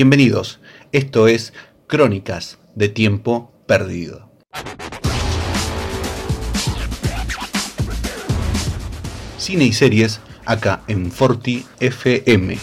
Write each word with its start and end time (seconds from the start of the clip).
Bienvenidos, 0.00 0.60
esto 0.92 1.28
es 1.28 1.52
Crónicas 1.86 2.58
de 2.74 2.88
Tiempo 2.88 3.52
Perdido. 3.66 4.30
Cine 9.36 9.64
y 9.64 9.74
series 9.74 10.20
acá 10.46 10.80
en 10.88 11.12
Forti 11.12 11.66
FM. 11.80 12.56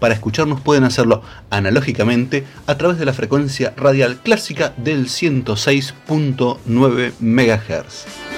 Para 0.00 0.14
escucharnos 0.14 0.62
pueden 0.62 0.84
hacerlo 0.84 1.20
analógicamente 1.50 2.46
a 2.66 2.78
través 2.78 2.98
de 2.98 3.04
la 3.04 3.12
frecuencia 3.12 3.74
radial 3.76 4.20
clásica 4.22 4.72
del 4.78 5.08
106.9 5.08 7.12
MHz. 7.20 8.31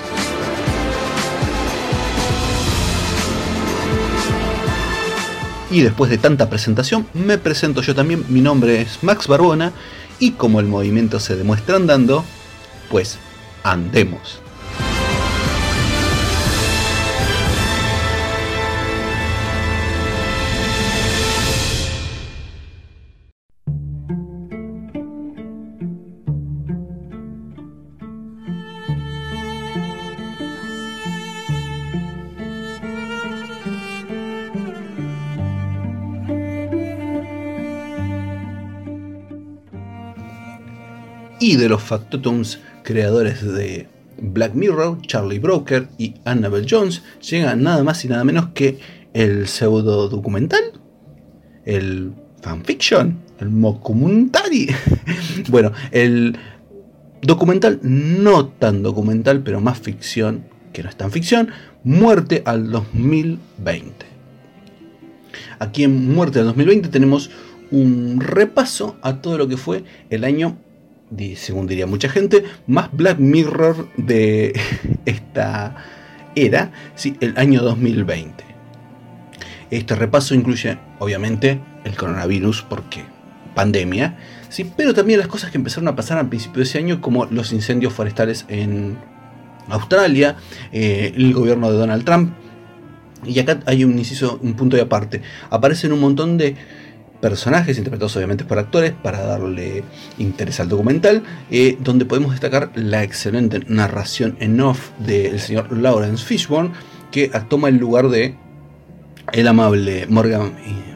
Y 5.70 5.81
después 5.81 6.09
de 6.09 6.17
tanta 6.17 6.50
presentación, 6.50 7.05
me 7.14 7.38
presento 7.38 7.81
yo 7.81 7.94
también. 7.94 8.23
Mi 8.30 8.39
nombre 8.39 8.80
es 8.80 9.03
Max 9.03 9.27
Barbona 9.27 9.73
y 10.20 10.31
como 10.31 10.61
el 10.61 10.67
movimiento 10.67 11.20
se 11.20 11.36
demuestra 11.36 11.75
andando, 11.75 12.23
pues 12.89 13.17
andemos. 13.64 14.39
De 41.59 41.70
los 41.70 41.83
factotums 41.83 42.59
creadores 42.83 43.45
de 43.45 43.87
Black 44.21 44.53
Mirror, 44.53 45.02
Charlie 45.02 45.39
Broker 45.39 45.87
y 45.97 46.15
Annabelle 46.25 46.67
Jones, 46.70 47.03
llega 47.30 47.55
nada 47.55 47.83
más 47.83 48.03
y 48.05 48.08
nada 48.08 48.23
menos 48.23 48.49
que 48.53 48.80
el 49.14 49.47
pseudo 49.47 50.09
documental, 50.09 50.61
el 51.65 52.14
fanfiction, 52.42 53.19
el 53.39 53.49
mockumentary. 53.49 54.69
bueno, 55.49 55.71
el 55.92 56.37
documental 57.21 57.80
no 57.83 58.48
tan 58.48 58.83
documental, 58.83 59.42
pero 59.42 59.61
más 59.61 59.80
ficción, 59.80 60.45
que 60.73 60.83
no 60.83 60.89
es 60.89 60.95
tan 60.95 61.11
ficción, 61.11 61.49
Muerte 61.83 62.43
al 62.45 62.71
2020. 62.71 64.05
Aquí 65.59 65.83
en 65.83 66.14
Muerte 66.14 66.39
al 66.39 66.45
2020 66.45 66.89
tenemos 66.89 67.30
un 67.71 68.19
repaso 68.19 68.98
a 69.02 69.21
todo 69.21 69.37
lo 69.37 69.48
que 69.48 69.58
fue 69.58 69.83
el 70.09 70.23
año 70.23 70.58
según 71.36 71.67
diría 71.67 71.87
mucha 71.87 72.09
gente, 72.09 72.43
más 72.67 72.89
Black 72.92 73.20
Mirror 73.20 73.89
de 73.97 74.59
esta 75.05 75.75
era, 76.36 76.71
¿sí? 76.95 77.15
el 77.20 77.37
año 77.37 77.61
2020. 77.61 78.43
Este 79.71 79.95
repaso 79.95 80.33
incluye, 80.33 80.77
obviamente, 80.99 81.59
el 81.83 81.95
coronavirus, 81.95 82.64
porque 82.64 83.03
pandemia, 83.53 84.17
¿sí? 84.49 84.71
pero 84.75 84.93
también 84.93 85.19
las 85.19 85.27
cosas 85.27 85.52
que 85.52 85.58
empezaron 85.58 85.87
a 85.87 85.95
pasar 85.95 86.17
al 86.17 86.30
principio 86.30 86.58
de 86.58 86.64
ese 86.64 86.77
año, 86.77 87.02
como 87.02 87.25
los 87.25 87.52
incendios 87.52 87.93
forestales 87.93 88.45
en 88.48 88.98
Australia, 89.69 90.37
eh, 90.71 91.14
el 91.15 91.33
gobierno 91.33 91.71
de 91.71 91.77
Donald 91.77 92.03
Trump. 92.03 92.33
Y 93.25 93.37
acá 93.39 93.59
hay 93.65 93.83
un 93.83 93.98
inciso, 93.99 94.39
un 94.42 94.53
punto 94.53 94.77
de 94.77 94.83
aparte. 94.83 95.21
Aparecen 95.49 95.92
un 95.92 95.99
montón 95.99 96.37
de 96.37 96.55
personajes 97.21 97.77
interpretados 97.77 98.15
obviamente 98.15 98.45
por 98.45 98.59
actores 98.59 98.93
para 98.93 99.21
darle 99.21 99.83
interés 100.17 100.59
al 100.59 100.69
documental, 100.69 101.23
eh, 101.52 101.77
donde 101.80 102.05
podemos 102.05 102.31
destacar 102.31 102.71
la 102.75 103.03
excelente 103.03 103.61
narración 103.67 104.37
en 104.39 104.59
off 104.61 104.89
del 104.99 105.39
señor 105.39 105.75
Lawrence 105.75 106.25
Fishburne, 106.25 106.71
que 107.11 107.31
toma 107.49 107.69
el 107.69 107.77
lugar 107.77 108.09
de 108.09 108.35
el 109.31 109.47
amable 109.47 110.07
Morgan 110.07 110.53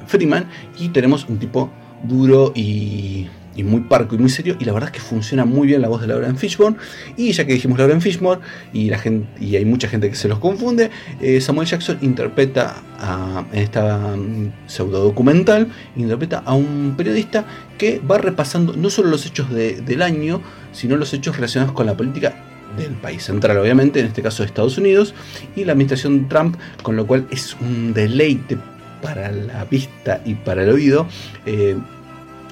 Freeman, 0.07 0.49
y 0.79 0.89
tenemos 0.89 1.27
un 1.27 1.39
tipo 1.39 1.71
duro 2.03 2.51
y 2.55 3.27
y 3.55 3.63
muy 3.63 3.81
parco 3.81 4.15
y 4.15 4.17
muy 4.17 4.29
serio. 4.29 4.55
Y 4.59 4.65
la 4.65 4.73
verdad 4.73 4.89
es 4.93 4.93
que 4.93 5.05
funciona 5.05 5.45
muy 5.45 5.67
bien 5.67 5.81
la 5.81 5.87
voz 5.87 6.01
de 6.01 6.07
Laura 6.07 6.27
en 6.27 6.37
Fishburne. 6.37 6.77
Y 7.17 7.31
ya 7.31 7.45
que 7.45 7.53
dijimos 7.53 7.77
Laura 7.77 7.93
en 7.93 8.01
Fishburne, 8.01 8.43
y, 8.73 8.89
la 8.89 8.97
gente, 8.97 9.27
y 9.39 9.55
hay 9.55 9.65
mucha 9.65 9.87
gente 9.87 10.09
que 10.09 10.15
se 10.15 10.27
los 10.27 10.39
confunde, 10.39 10.89
eh, 11.21 11.41
Samuel 11.41 11.67
Jackson 11.67 11.97
interpreta 12.01 12.75
a, 12.99 13.45
en 13.51 13.61
esta 13.61 14.15
mm, 14.15 14.51
pseudo 14.67 15.03
documental, 15.03 15.71
interpreta 15.95 16.43
a 16.45 16.53
un 16.53 16.95
periodista 16.97 17.45
que 17.77 17.99
va 17.99 18.17
repasando 18.17 18.75
no 18.75 18.89
solo 18.89 19.09
los 19.09 19.25
hechos 19.25 19.49
del 19.49 20.01
año, 20.01 20.41
sino 20.71 20.95
los 20.95 21.13
hechos 21.13 21.35
relacionados 21.35 21.73
con 21.73 21.85
la 21.85 21.95
política 21.95 22.33
del 22.77 22.93
país 22.93 23.23
central, 23.23 23.57
obviamente, 23.57 23.99
en 23.99 24.07
este 24.07 24.21
caso 24.21 24.43
de 24.43 24.47
Estados 24.47 24.77
Unidos, 24.77 25.13
y 25.55 25.63
la 25.63 25.73
administración 25.73 26.27
Trump, 26.27 26.57
con 26.81 26.95
lo 26.95 27.05
cual 27.05 27.27
es 27.29 27.55
un 27.61 27.93
deleite 27.93 28.57
para 29.01 29.31
la 29.31 29.65
vista 29.65 30.21
y 30.25 30.35
para 30.35 30.63
el 30.63 30.69
oído. 30.69 31.07
Eh, 31.45 31.75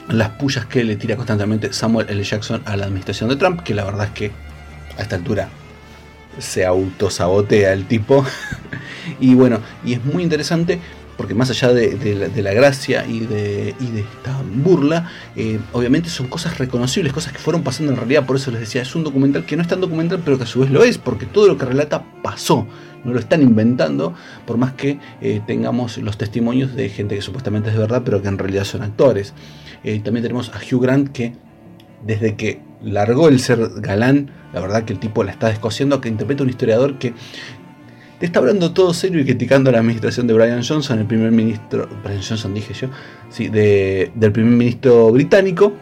las 0.09 0.29
pullas 0.31 0.65
que 0.65 0.83
le 0.83 0.95
tira 0.95 1.15
constantemente 1.15 1.73
Samuel 1.73 2.07
L. 2.09 2.23
Jackson 2.23 2.61
a 2.65 2.75
la 2.77 2.85
administración 2.85 3.29
de 3.29 3.35
Trump, 3.35 3.61
que 3.61 3.73
la 3.73 3.83
verdad 3.83 4.07
es 4.07 4.11
que 4.11 4.31
a 4.97 5.01
esta 5.01 5.15
altura 5.15 5.49
se 6.39 6.65
autosabotea 6.65 7.73
el 7.73 7.85
tipo. 7.85 8.25
y 9.19 9.35
bueno, 9.35 9.59
y 9.85 9.93
es 9.93 10.03
muy 10.05 10.23
interesante 10.23 10.79
porque 11.21 11.35
más 11.35 11.51
allá 11.51 11.71
de, 11.71 12.41
la, 12.41 12.53
gracia 12.53 13.05
y 13.05 13.19
de, 13.19 13.69
esta 13.69 14.41
burla, 14.55 15.07
eh, 15.35 15.59
obviamente 15.71 16.09
son 16.09 16.25
cosas 16.25 16.57
reconocibles, 16.57 17.13
cosas 17.13 17.31
que 17.31 17.37
fueron 17.37 17.61
pasando 17.61 17.91
en 17.91 17.97
realidad, 17.99 18.25
por 18.25 18.37
eso 18.37 18.49
les 18.49 18.61
decía, 18.61 18.81
es 18.81 18.95
un 18.95 19.03
documental 19.03 19.45
que 19.45 19.55
no 19.55 19.61
es 19.61 19.67
tan 19.67 19.81
documental, 19.81 20.23
pero 20.25 20.39
que 20.39 20.45
a 20.45 20.47
su 20.47 20.61
vez 20.61 20.71
lo 20.71 20.83
es, 20.83 20.97
porque 20.97 21.27
todo 21.27 21.47
lo 21.47 21.59
que 21.59 21.65
relata 21.65 22.03
pasó, 22.23 22.65
no 23.03 23.13
lo 23.13 23.19
están 23.19 23.43
inventando, 23.43 24.15
por 24.47 24.57
más 24.57 24.73
que 24.73 24.97
eh, 25.21 25.41
tengamos 25.45 25.99
los 25.99 26.17
testimonios 26.17 26.73
de 26.75 26.89
gente 26.89 27.13
que 27.13 27.21
supuestamente 27.21 27.69
es 27.69 27.75
de 27.75 27.81
verdad, 27.81 28.01
pero 28.03 28.19
que 28.23 28.27
en 28.27 28.39
realidad 28.39 28.63
son 28.63 28.81
actores. 28.81 29.35
Eh, 29.83 29.99
también 30.03 30.23
tenemos 30.23 30.49
a 30.49 30.57
Hugh 30.57 30.81
Grant 30.81 31.09
que 31.09 31.33
desde 32.05 32.35
que 32.35 32.61
largó 32.83 33.27
el 33.27 33.39
ser 33.39 33.59
galán, 33.77 34.31
la 34.53 34.61
verdad 34.61 34.83
que 34.83 34.93
el 34.93 34.99
tipo 34.99 35.23
la 35.23 35.31
está 35.31 35.47
descosiendo, 35.47 36.01
que 36.01 36.09
interpreta 36.09 36.43
un 36.43 36.49
historiador 36.49 36.97
que 36.97 37.13
te 38.19 38.25
está 38.27 38.39
hablando 38.39 38.71
todo 38.71 38.93
serio 38.93 39.19
y 39.19 39.25
criticando 39.25 39.71
la 39.71 39.79
administración 39.79 40.27
de 40.27 40.33
Brian 40.33 40.63
Johnson, 40.63 40.99
el 40.99 41.05
primer 41.05 41.31
ministro, 41.31 41.89
Brian 42.03 42.21
Johnson 42.21 42.53
dije 42.53 42.73
yo, 42.73 42.87
sí, 43.29 43.47
del 43.47 44.31
primer 44.31 44.53
ministro 44.53 45.11
británico. 45.11 45.73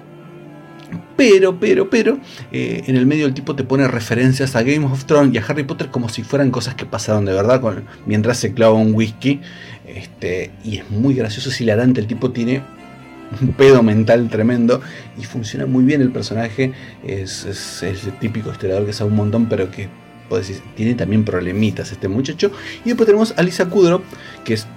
Pero, 1.17 1.59
pero, 1.59 1.89
pero, 1.89 2.17
eh, 2.49 2.83
en 2.87 2.95
el 2.95 3.05
medio 3.05 3.25
el 3.25 3.33
tipo 3.33 3.53
te 3.53 3.65
pone 3.65 3.85
referencias 3.89 4.55
a 4.55 4.63
Game 4.63 4.85
of 4.85 5.03
Thrones 5.03 5.35
y 5.35 5.37
a 5.37 5.43
Harry 5.45 5.63
Potter 5.63 5.89
como 5.89 6.07
si 6.07 6.23
fueran 6.23 6.49
cosas 6.49 6.75
que 6.75 6.85
pasaron 6.85 7.25
de 7.25 7.33
verdad 7.33 7.61
mientras 8.05 8.37
se 8.37 8.53
clava 8.53 8.75
un 8.75 8.93
whisky. 8.93 9.41
Este, 9.85 10.51
y 10.63 10.77
es 10.77 10.89
muy 10.89 11.15
gracioso, 11.15 11.49
es 11.49 11.59
hilarante. 11.59 11.99
El 11.99 12.07
tipo 12.07 12.31
tiene 12.31 12.61
un 13.41 13.53
pedo 13.53 13.83
mental 13.83 14.29
tremendo 14.29 14.81
y 15.19 15.23
funciona 15.23 15.65
muy 15.65 15.83
bien 15.83 16.01
el 16.01 16.11
personaje. 16.11 16.73
Es, 17.05 17.83
el 17.83 17.97
típico 18.19 18.51
historiador 18.51 18.85
que 18.85 18.93
sabe 18.93 19.09
un 19.09 19.17
montón, 19.17 19.47
pero 19.47 19.69
que 19.71 19.89
tiene 20.75 20.93
también 20.93 21.23
problemitas 21.23 21.91
este 21.91 22.07
muchacho. 22.07 22.51
Y 22.85 22.89
después 22.89 23.07
tenemos 23.07 23.33
a 23.37 23.41
Lisa 23.41 23.65
Kudrow, 23.69 24.01
que 24.43 24.53
es 24.53 24.67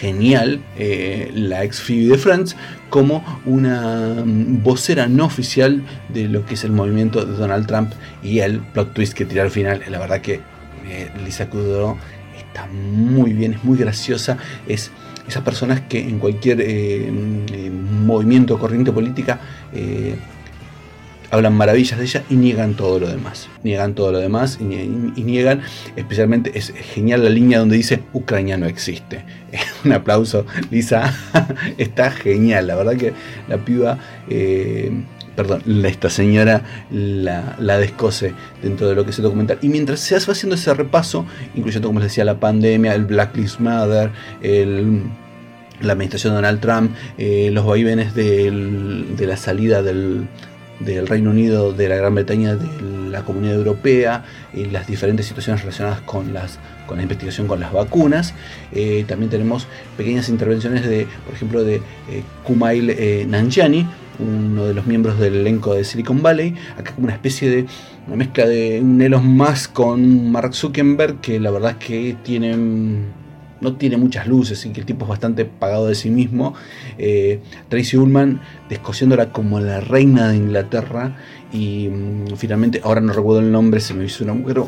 genial, 0.00 0.60
eh, 0.78 1.30
la 1.34 1.64
ex 1.64 1.80
Phoebe 1.80 2.12
de 2.12 2.18
France, 2.18 2.56
como 2.88 3.24
una 3.44 4.22
mm, 4.24 4.62
vocera 4.62 5.08
no 5.08 5.26
oficial 5.26 5.82
de 6.08 6.28
lo 6.28 6.46
que 6.46 6.54
es 6.54 6.64
el 6.64 6.70
movimiento 6.70 7.24
de 7.24 7.32
Donald 7.32 7.66
Trump 7.66 7.92
y 8.22 8.38
el 8.38 8.60
plot 8.60 8.94
twist 8.94 9.12
que 9.12 9.24
tira 9.24 9.42
al 9.42 9.50
final. 9.50 9.82
La 9.90 9.98
verdad 9.98 10.20
que 10.20 10.40
Eh, 10.88 11.10
Lisa 11.24 11.48
Kudrow 11.48 11.96
está 12.36 12.66
muy 12.66 13.32
bien, 13.32 13.54
es 13.54 13.64
muy 13.64 13.78
graciosa, 13.78 14.38
es 14.66 14.90
esas 15.26 15.42
personas 15.42 15.82
que 15.82 16.00
en 16.00 16.18
cualquier 16.18 16.60
eh, 16.60 17.10
movimiento 18.04 18.54
o 18.54 18.58
corriente 18.58 18.92
política 18.92 19.40
eh, 19.72 20.16
hablan 21.30 21.54
maravillas 21.54 21.98
de 21.98 22.04
ella 22.04 22.22
y 22.28 22.36
niegan 22.36 22.74
todo 22.74 23.00
lo 23.00 23.08
demás. 23.08 23.48
Niegan 23.62 23.94
todo 23.94 24.12
lo 24.12 24.18
demás 24.18 24.58
y, 24.60 24.64
niegan, 24.64 25.62
especialmente 25.96 26.52
es 26.58 26.72
genial 26.94 27.24
la 27.24 27.30
línea 27.30 27.58
donde 27.58 27.76
dice 27.76 28.00
Ucrania 28.12 28.58
no 28.58 28.66
existe. 28.66 29.24
Un 29.84 29.92
aplauso, 29.92 30.44
Lisa, 30.70 31.14
está 31.78 32.10
genial, 32.10 32.66
la 32.66 32.76
verdad 32.76 32.96
que 32.96 33.12
la 33.48 33.58
piba... 33.58 33.98
Eh, 34.28 34.92
perdón, 35.34 35.62
esta 35.84 36.10
señora 36.10 36.62
la, 36.90 37.56
la, 37.58 37.78
descose 37.78 38.34
dentro 38.62 38.88
de 38.88 38.94
lo 38.94 39.04
que 39.04 39.10
es 39.10 39.18
el 39.18 39.24
documental. 39.24 39.58
Y 39.62 39.68
mientras 39.68 40.00
se 40.00 40.16
hace 40.16 40.30
haciendo 40.30 40.56
ese 40.56 40.72
repaso, 40.74 41.26
incluyendo, 41.54 41.88
como 41.88 42.00
les 42.00 42.08
decía, 42.08 42.24
la 42.24 42.38
pandemia, 42.38 42.94
el 42.94 43.04
Black 43.04 43.36
Lives 43.36 43.60
Matter, 43.60 44.10
la 45.80 45.92
administración 45.92 46.32
de 46.32 46.36
Donald 46.36 46.60
Trump, 46.60 46.94
eh, 47.18 47.50
los 47.52 47.66
vaivenes 47.66 48.14
de 48.14 49.26
la 49.26 49.36
salida 49.36 49.82
del, 49.82 50.28
Reino 51.06 51.30
Unido, 51.30 51.72
de 51.72 51.88
la 51.88 51.96
Gran 51.96 52.14
Bretaña, 52.14 52.56
de 52.56 53.10
la 53.10 53.24
Comunidad 53.24 53.54
Europea, 53.54 54.24
y 54.52 54.64
las 54.66 54.86
diferentes 54.86 55.26
situaciones 55.26 55.62
relacionadas 55.62 56.00
con, 56.00 56.34
las, 56.34 56.58
con 56.86 56.96
la 56.96 57.04
investigación 57.04 57.46
con 57.46 57.60
las 57.60 57.72
vacunas. 57.72 58.34
Eh, 58.72 59.04
también 59.06 59.30
tenemos 59.30 59.66
pequeñas 59.96 60.28
intervenciones 60.28 60.84
de, 60.84 61.06
por 61.24 61.34
ejemplo, 61.34 61.62
de 61.62 61.76
eh, 61.76 62.22
Kumail 62.44 63.28
Nanjiani, 63.30 63.86
uno 64.18 64.66
de 64.66 64.74
los 64.74 64.86
miembros 64.86 65.18
del 65.18 65.34
elenco 65.34 65.74
de 65.74 65.84
Silicon 65.84 66.22
Valley, 66.22 66.54
acá 66.78 66.92
como 66.94 67.06
una 67.06 67.14
especie 67.14 67.50
de 67.50 67.66
una 68.06 68.16
mezcla 68.16 68.46
de 68.46 68.80
un 68.82 69.00
Elon 69.00 69.26
Musk 69.26 69.72
con 69.72 70.30
Mark 70.30 70.54
Zuckerberg, 70.54 71.20
que 71.20 71.38
la 71.40 71.50
verdad 71.50 71.76
es 71.78 71.86
que 71.86 72.16
tienen 72.22 73.21
no 73.62 73.76
tiene 73.76 73.96
muchas 73.96 74.26
luces 74.26 74.66
y 74.66 74.70
que 74.70 74.80
el 74.80 74.86
tipo 74.86 75.04
es 75.04 75.08
bastante 75.08 75.44
pagado 75.44 75.86
de 75.86 75.94
sí 75.94 76.10
mismo. 76.10 76.54
Eh, 76.98 77.40
Tracy 77.68 77.96
Ullman 77.96 78.40
descosiéndola 78.68 79.32
como 79.32 79.60
la 79.60 79.80
reina 79.80 80.28
de 80.28 80.36
Inglaterra 80.36 81.16
y 81.52 81.88
mm, 81.88 82.36
finalmente, 82.36 82.80
ahora 82.82 83.00
no 83.00 83.12
recuerdo 83.12 83.40
el 83.40 83.52
nombre, 83.52 83.80
se 83.80 83.94
me 83.94 84.04
hizo 84.04 84.24
una 84.24 84.34
mujer, 84.34 84.58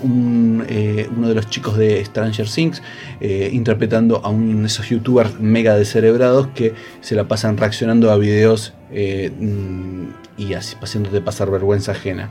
eh, 0.68 1.08
uno 1.16 1.28
de 1.28 1.34
los 1.34 1.50
chicos 1.50 1.76
de 1.76 2.04
Stranger 2.04 2.48
Things 2.48 2.82
eh, 3.20 3.50
interpretando 3.52 4.24
a 4.24 4.28
uno 4.28 4.60
de 4.60 4.66
esos 4.66 4.88
youtubers 4.88 5.40
mega 5.40 5.76
descerebrados 5.76 6.48
que 6.48 6.74
se 7.00 7.14
la 7.14 7.26
pasan 7.26 7.56
reaccionando 7.56 8.12
a 8.12 8.16
videos 8.16 8.74
mm, 8.90 10.04
y 10.38 10.54
así 10.54 10.76
de 11.10 11.20
pasar 11.20 11.50
vergüenza 11.50 11.92
ajena. 11.92 12.30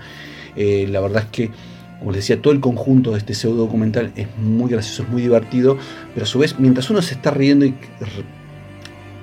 la 0.56 1.00
verdad 1.02 1.24
es 1.24 1.30
que 1.30 1.73
como 2.04 2.12
les 2.12 2.24
decía, 2.24 2.42
todo 2.42 2.52
el 2.52 2.60
conjunto 2.60 3.12
de 3.12 3.20
este 3.20 3.34
pseudo 3.34 3.64
documental 3.64 4.12
es 4.18 4.28
muy 4.38 4.70
gracioso, 4.70 5.04
es 5.04 5.10
muy 5.10 5.22
divertido, 5.22 5.78
pero 6.14 6.26
a 6.26 6.28
su 6.28 6.38
vez, 6.38 6.60
mientras 6.60 6.90
uno 6.90 7.02
se 7.02 7.14
está 7.14 7.32
riendo 7.32 7.64
y 7.64 7.76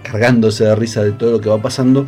cargándose 0.03 0.65
de 0.65 0.75
risa 0.75 1.05
de 1.05 1.13
todo 1.13 1.33
lo 1.33 1.41
que 1.43 1.51
va 1.51 1.61
pasando, 1.61 2.07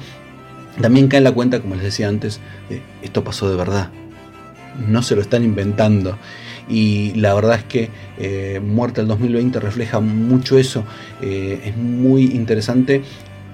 también 0.81 1.09
cae 1.09 1.19
en 1.19 1.25
la 1.25 1.33
cuenta, 1.33 1.61
como 1.61 1.75
les 1.75 1.85
decía 1.85 2.09
antes, 2.09 2.41
de 2.71 2.81
esto 3.03 3.23
pasó 3.23 3.51
de 3.51 3.57
verdad. 3.57 3.91
No 4.89 5.03
se 5.03 5.15
lo 5.15 5.21
están 5.21 5.45
inventando. 5.45 6.17
Y 6.71 7.13
la 7.17 7.35
verdad 7.35 7.57
es 7.57 7.65
que 7.65 7.91
eh, 8.17 8.59
Muerta 8.65 9.03
el 9.03 9.09
2020 9.09 9.61
refleja 9.61 10.01
mucho 10.01 10.57
eso. 10.57 10.85
Eh, 11.21 11.61
es 11.67 11.77
muy 11.77 12.31
interesante 12.35 13.03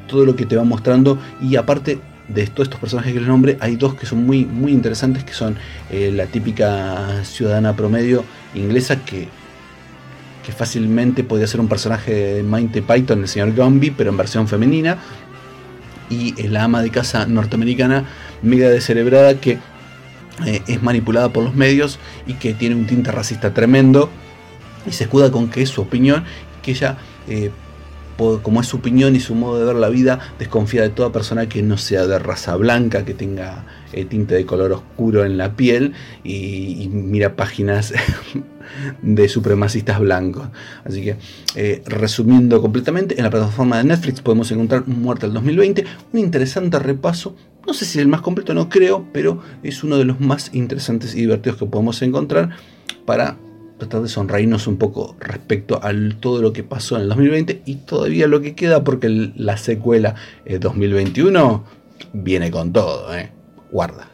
todo 0.06 0.24
lo 0.24 0.36
que 0.36 0.46
te 0.46 0.54
va 0.54 0.62
mostrando. 0.62 1.18
Y 1.42 1.56
aparte 1.56 1.98
de 2.28 2.46
todos 2.46 2.66
estos 2.66 2.80
personajes 2.80 3.12
que 3.12 3.20
les 3.20 3.28
nombre, 3.28 3.56
hay 3.60 3.76
dos 3.76 3.94
que 3.94 4.06
son 4.06 4.26
muy, 4.26 4.44
muy 4.44 4.72
interesantes, 4.72 5.24
que 5.24 5.32
son 5.32 5.56
eh, 5.90 6.12
la 6.14 6.26
típica 6.26 7.24
ciudadana 7.24 7.74
promedio 7.74 8.24
inglesa 8.54 9.04
que, 9.04 9.28
que 10.44 10.52
fácilmente 10.52 11.24
podría 11.24 11.46
ser 11.46 11.60
un 11.60 11.68
personaje 11.68 12.12
de 12.12 12.42
Monty 12.42 12.82
Python, 12.82 13.20
el 13.20 13.28
señor 13.28 13.54
Gumby, 13.54 13.90
pero 13.92 14.10
en 14.10 14.16
versión 14.16 14.46
femenina, 14.46 14.98
y 16.10 16.34
la 16.48 16.64
ama 16.64 16.82
de 16.82 16.90
casa 16.90 17.26
norteamericana 17.26 18.04
mega 18.42 18.68
descerebrada 18.68 19.34
que 19.40 19.58
eh, 20.46 20.62
es 20.66 20.82
manipulada 20.82 21.30
por 21.30 21.44
los 21.44 21.54
medios 21.54 21.98
y 22.26 22.34
que 22.34 22.54
tiene 22.54 22.76
un 22.76 22.86
tinte 22.86 23.10
racista 23.10 23.52
tremendo 23.52 24.08
y 24.86 24.92
se 24.92 25.04
escuda 25.04 25.30
con 25.30 25.48
que 25.48 25.62
es 25.62 25.70
su 25.70 25.82
opinión, 25.82 26.24
que 26.62 26.72
ella... 26.72 26.96
Eh, 27.28 27.50
como 28.42 28.60
es 28.60 28.66
su 28.66 28.78
opinión 28.78 29.14
y 29.14 29.20
su 29.20 29.34
modo 29.34 29.58
de 29.58 29.64
ver 29.64 29.76
la 29.76 29.88
vida, 29.88 30.18
desconfía 30.38 30.82
de 30.82 30.90
toda 30.90 31.12
persona 31.12 31.48
que 31.48 31.62
no 31.62 31.78
sea 31.78 32.06
de 32.06 32.18
raza 32.18 32.56
blanca, 32.56 33.04
que 33.04 33.14
tenga 33.14 33.64
eh, 33.92 34.04
tinte 34.04 34.34
de 34.34 34.44
color 34.44 34.72
oscuro 34.72 35.24
en 35.24 35.38
la 35.38 35.54
piel 35.54 35.92
y, 36.24 36.88
mira 36.92 37.36
páginas 37.36 37.94
de 39.02 39.28
supremacistas 39.28 40.00
blancos. 40.00 40.48
Así 40.84 41.02
que, 41.02 41.16
eh, 41.54 41.82
resumiendo 41.86 42.60
completamente, 42.60 43.16
en 43.16 43.24
la 43.24 43.30
plataforma 43.30 43.78
de 43.78 43.84
Netflix 43.84 44.20
podemos 44.20 44.50
encontrar 44.50 44.86
Muerte 44.86 45.26
del 45.26 45.34
2020, 45.34 45.84
un 46.12 46.20
interesante 46.20 46.78
repaso. 46.78 47.36
No 47.66 47.72
sé 47.72 47.84
si 47.84 48.00
el 48.00 48.08
más 48.08 48.20
completo, 48.20 48.52
no 48.52 48.68
creo, 48.68 49.06
pero 49.12 49.40
es 49.62 49.84
uno 49.84 49.96
de 49.96 50.04
los 50.04 50.20
más 50.20 50.50
interesantes 50.54 51.14
y 51.14 51.20
divertidos 51.20 51.58
que 51.58 51.66
podemos 51.66 52.02
encontrar 52.02 52.50
para 53.04 53.36
tratar 53.78 54.02
de 54.02 54.08
sonreírnos 54.08 54.66
un 54.66 54.76
poco 54.76 55.16
respecto 55.20 55.80
a 55.82 55.92
todo 56.20 56.42
lo 56.42 56.52
que 56.52 56.64
pasó 56.64 56.96
en 56.96 57.02
el 57.02 57.08
2020 57.08 57.62
y 57.64 57.76
todavía 57.76 58.26
lo 58.26 58.40
que 58.40 58.54
queda 58.54 58.84
porque 58.84 59.08
la 59.36 59.56
secuela 59.56 60.16
2021 60.44 61.64
viene 62.12 62.50
con 62.50 62.72
todo, 62.72 63.14
¿eh? 63.14 63.30
Guarda. 63.70 64.08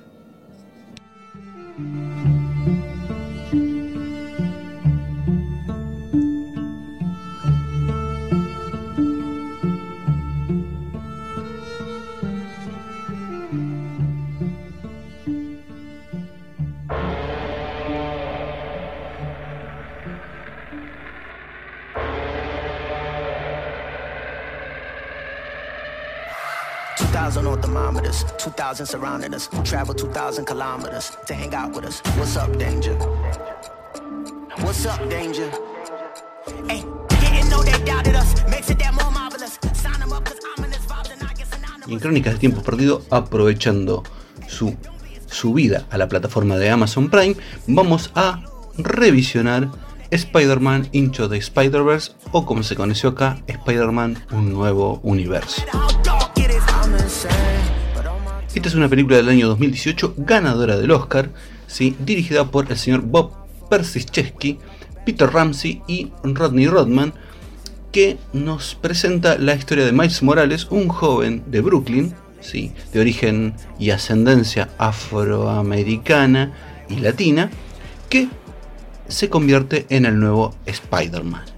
2000 28.64 28.87
surrounding 28.87 29.35
us. 29.35 29.49
Travel 29.62 29.94
2000 29.94 30.47
kilometers 30.47 31.12
to 31.26 31.35
hang 31.35 31.54
out 31.54 31.75
with 31.75 31.85
us. 31.85 32.00
What's 32.16 32.35
up, 32.38 32.50
danger? 32.59 32.94
What's 34.64 34.87
up, 34.87 35.06
danger? 35.11 35.50
Hey, 36.66 36.83
didn't 37.21 37.50
know 37.50 37.62
they 37.62 37.78
doubted 37.85 38.16
us. 38.16 38.33
Makes 38.49 38.71
it 38.71 38.78
that 38.78 38.94
more 38.94 39.12
marvelous. 39.12 39.59
Sign 39.75 40.00
them 40.00 40.14
up 40.14 40.25
cause 40.25 40.40
I'm 40.56 40.64
in 40.64 40.71
this 40.71 40.80
vibe 40.87 41.12
and 41.12 41.23
I 41.23 41.35
guess 41.35 41.50
Y 41.87 41.92
en 41.92 42.00
Crónicas 42.00 42.33
de 42.33 42.38
Tiempo 42.38 42.62
Perdido, 42.62 43.02
aprovechando 43.11 44.02
su 44.49 44.75
subida 45.26 45.85
a 45.90 45.99
la 45.99 46.09
plataforma 46.09 46.56
de 46.56 46.71
Amazon 46.71 47.11
Prime, 47.11 47.37
vamos 47.66 48.12
a 48.14 48.44
revisionar 48.78 49.68
Spider-Man 50.11 50.88
Into 50.92 51.28
the 51.28 51.37
Spider-Verse 51.37 52.12
o 52.33 52.47
como 52.47 52.62
se 52.62 52.76
conoció 52.76 53.11
acá, 53.11 53.42
Spider-Man 53.47 54.25
Un 54.30 54.54
Nuevo 54.54 55.00
Universo. 55.02 55.62
Esta 58.54 58.68
es 58.68 58.76
una 58.76 58.88
película 58.88 59.16
del 59.16 59.28
año 59.28 59.49
2018 59.49 60.14
ganadora 60.16 60.76
del 60.78 60.92
Oscar, 60.92 61.30
¿sí? 61.66 61.96
dirigida 61.99 62.52
por 62.52 62.70
el 62.70 62.76
señor 62.76 63.02
Bob 63.02 63.32
Persichevsky, 63.68 64.58
Peter 65.04 65.28
Ramsey 65.28 65.82
y 65.88 66.12
Rodney 66.23 66.68
Rodman, 66.68 67.14
que 67.90 68.16
nos 68.32 68.76
presenta 68.76 69.38
la 69.38 69.56
historia 69.56 69.84
de 69.84 69.90
Miles 69.90 70.23
Morales, 70.23 70.68
un 70.70 70.88
joven 70.88 71.42
de 71.49 71.62
Brooklyn, 71.62 72.14
¿sí? 72.40 72.73
de 72.92 73.00
origen 73.00 73.54
y 73.80 73.90
ascendencia 73.90 74.70
afroamericana 74.78 76.52
y 76.88 76.96
latina, 77.00 77.50
que 78.08 78.28
se 79.08 79.28
convierte 79.28 79.84
en 79.88 80.06
el 80.06 80.20
nuevo 80.20 80.54
Spider-Man. 80.64 81.53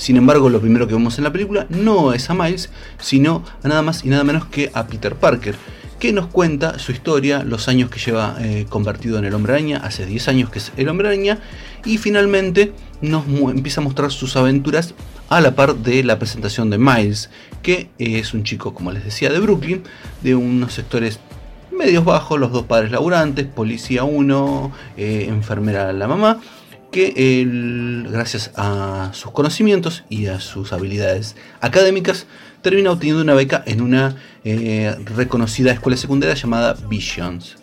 Sin 0.00 0.16
embargo, 0.16 0.48
lo 0.48 0.62
primero 0.62 0.88
que 0.88 0.94
vemos 0.94 1.18
en 1.18 1.24
la 1.24 1.30
película 1.30 1.66
no 1.68 2.14
es 2.14 2.30
a 2.30 2.34
Miles, 2.34 2.70
sino 2.98 3.44
a 3.62 3.68
nada 3.68 3.82
más 3.82 4.02
y 4.02 4.08
nada 4.08 4.24
menos 4.24 4.46
que 4.46 4.70
a 4.72 4.86
Peter 4.86 5.14
Parker, 5.14 5.56
que 5.98 6.14
nos 6.14 6.28
cuenta 6.28 6.78
su 6.78 6.90
historia, 6.90 7.44
los 7.44 7.68
años 7.68 7.90
que 7.90 8.00
lleva 8.00 8.34
eh, 8.40 8.64
convertido 8.70 9.18
en 9.18 9.26
el 9.26 9.34
hombre 9.34 9.52
araña, 9.52 9.76
hace 9.76 10.06
10 10.06 10.28
años 10.28 10.48
que 10.48 10.58
es 10.58 10.72
el 10.78 10.88
hombre 10.88 11.08
araña, 11.08 11.40
y 11.84 11.98
finalmente 11.98 12.72
nos 13.02 13.26
empieza 13.26 13.82
a 13.82 13.84
mostrar 13.84 14.10
sus 14.10 14.36
aventuras 14.36 14.94
a 15.28 15.42
la 15.42 15.54
par 15.54 15.76
de 15.76 16.02
la 16.02 16.18
presentación 16.18 16.70
de 16.70 16.78
Miles, 16.78 17.28
que 17.62 17.90
es 17.98 18.32
un 18.32 18.42
chico, 18.42 18.72
como 18.72 18.92
les 18.92 19.04
decía, 19.04 19.28
de 19.28 19.38
Brooklyn, 19.38 19.82
de 20.22 20.34
unos 20.34 20.72
sectores 20.72 21.20
medios 21.76 22.06
bajos, 22.06 22.40
los 22.40 22.52
dos 22.52 22.64
padres 22.64 22.90
laburantes, 22.90 23.44
policía 23.44 24.04
uno, 24.04 24.72
eh, 24.96 25.26
enfermera 25.28 25.92
la 25.92 26.08
mamá, 26.08 26.40
que 26.90 27.46
gracias 28.10 28.50
a 28.56 29.10
sus 29.12 29.30
conocimientos 29.32 30.04
y 30.08 30.26
a 30.26 30.40
sus 30.40 30.72
habilidades 30.72 31.36
académicas 31.60 32.26
termina 32.62 32.90
obteniendo 32.90 33.22
una 33.22 33.34
beca 33.34 33.62
en 33.66 33.80
una 33.80 34.16
eh, 34.44 34.94
reconocida 35.16 35.72
escuela 35.72 35.96
secundaria 35.96 36.34
llamada 36.34 36.76
Visions. 36.88 37.56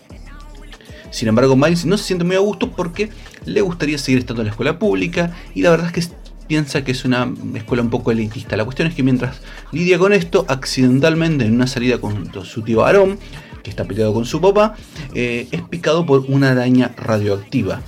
Sin 1.12 1.28
embargo, 1.30 1.56
Miles 1.56 1.86
no 1.86 1.98
se 1.98 2.04
siente 2.04 2.26
muy 2.26 2.36
a 2.36 2.40
gusto 2.40 2.72
porque 2.72 3.10
le 3.46 3.62
gustaría 3.62 3.98
seguir 3.98 4.20
estando 4.20 4.42
en 4.42 4.48
la 4.48 4.52
escuela 4.52 4.78
pública 4.78 5.36
y 5.56 5.62
la 5.62 5.72
verdad 5.72 5.88
es 5.96 6.08
que 6.08 6.16
piensa 6.48 6.84
que 6.84 6.92
es 6.92 7.06
una 7.06 7.32
escuela 7.56 7.84
un 7.84 7.90
poco 7.90 8.12
elitista. 8.12 8.58
La 8.58 8.66
cuestión 8.66 8.88
es 8.88 8.96
que 8.96 9.04
mientras 9.04 9.42
lidia 9.72 10.00
con 10.00 10.14
esto, 10.14 10.46
accidentalmente 10.48 11.46
en 11.46 11.54
una 11.54 11.68
salida 11.68 12.00
con 12.00 12.32
su 12.46 12.62
tío 12.62 12.86
Aarón, 12.86 13.20
que 13.64 13.70
está 13.70 13.86
peleado 13.86 14.14
con 14.14 14.26
su 14.26 14.40
papá, 14.42 14.76
eh, 15.14 15.48
es 15.52 15.62
picado 15.62 16.06
por 16.06 16.26
una 16.28 16.52
araña 16.52 16.94
radioactiva. 16.98 17.82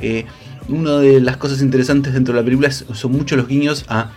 Eh, 0.00 0.26
una 0.68 0.98
de 0.98 1.20
las 1.20 1.36
cosas 1.36 1.60
interesantes 1.60 2.12
dentro 2.14 2.34
de 2.34 2.40
la 2.40 2.44
película 2.44 2.70
son 2.70 3.12
muchos 3.12 3.38
los 3.38 3.48
guiños 3.48 3.84
a 3.88 4.12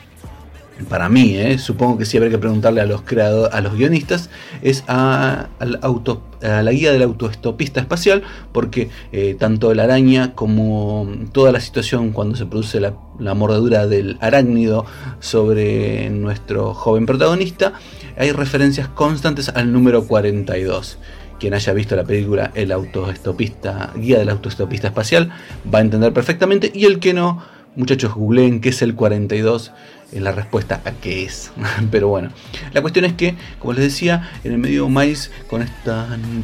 para 0.90 1.10
mí, 1.10 1.36
¿eh? 1.36 1.58
supongo 1.58 1.98
que 1.98 2.06
sí 2.06 2.18
habría 2.18 2.32
que 2.32 2.38
preguntarle 2.38 2.82
a 2.82 2.86
los 2.86 3.02
creadores, 3.02 3.54
a 3.54 3.62
los 3.62 3.76
guionistas, 3.76 4.30
es 4.62 4.84
a 4.88 5.48
la 5.60 6.72
guía 6.72 6.92
del 6.92 7.02
autoestopista 7.02 7.80
espacial, 7.80 8.24
porque 8.52 8.90
eh, 9.12 9.36
tanto 9.40 9.74
la 9.74 9.84
araña 9.84 10.36
como 10.36 11.10
toda 11.32 11.52
la 11.52 11.60
situación 11.60 12.12
cuando 12.12 12.36
se 12.36 12.46
produce 12.46 12.80
la, 12.80 12.94
la, 13.20 13.34
mordedura 13.34 13.88
del 13.88 14.18
arácnido 14.22 14.86
sobre 15.20 16.10
nuestro 16.10 16.74
joven 16.74 17.06
protagonista, 17.06 17.74
hay 18.18 18.32
referencias 18.32 18.88
constantes 18.88 19.50
al 19.50 19.72
número 19.74 20.06
42 20.06 21.00
quien 21.40 21.54
haya 21.54 21.74
visto 21.74 21.96
la 21.96 22.04
película 22.04 22.52
El 22.56 22.72
autoestopista, 22.72 23.92
guía 23.96 24.20
del 24.20 24.30
autoestopista 24.30 24.88
espacial, 24.88 25.32
va 25.74 25.80
a 25.80 25.82
entender 25.82 26.14
perfectamente. 26.14 26.72
Y 26.74 26.86
el 26.86 27.00
que 27.00 27.14
no, 27.14 27.44
muchachos, 27.76 28.14
googleen 28.14 28.62
qué 28.62 28.70
es 28.70 28.82
el 28.82 28.96
42 28.96 29.72
en 30.12 30.24
la 30.24 30.32
respuesta 30.32 30.82
a 30.86 30.92
qué 30.92 31.24
es. 31.24 31.52
Pero 31.92 32.08
bueno, 32.08 32.30
la 32.74 32.82
cuestión 32.82 33.06
es 33.06 33.14
que, 33.14 33.36
como 33.60 33.74
les 33.74 33.84
decía, 33.84 34.30
en 34.44 34.54
el 34.54 34.58
medio 34.58 34.90
Miles, 34.90 35.32
con 35.48 35.62
este 35.62 35.92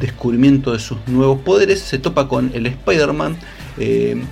descubrimiento 0.00 0.72
de 0.72 0.78
sus 0.78 0.98
nuevos 1.06 1.40
poderes, 1.40 1.80
se 1.80 1.98
topa 1.98 2.28
con 2.28 2.50
el 2.54 2.66
Spider-Man. 2.66 3.36
Eh, 3.78 4.22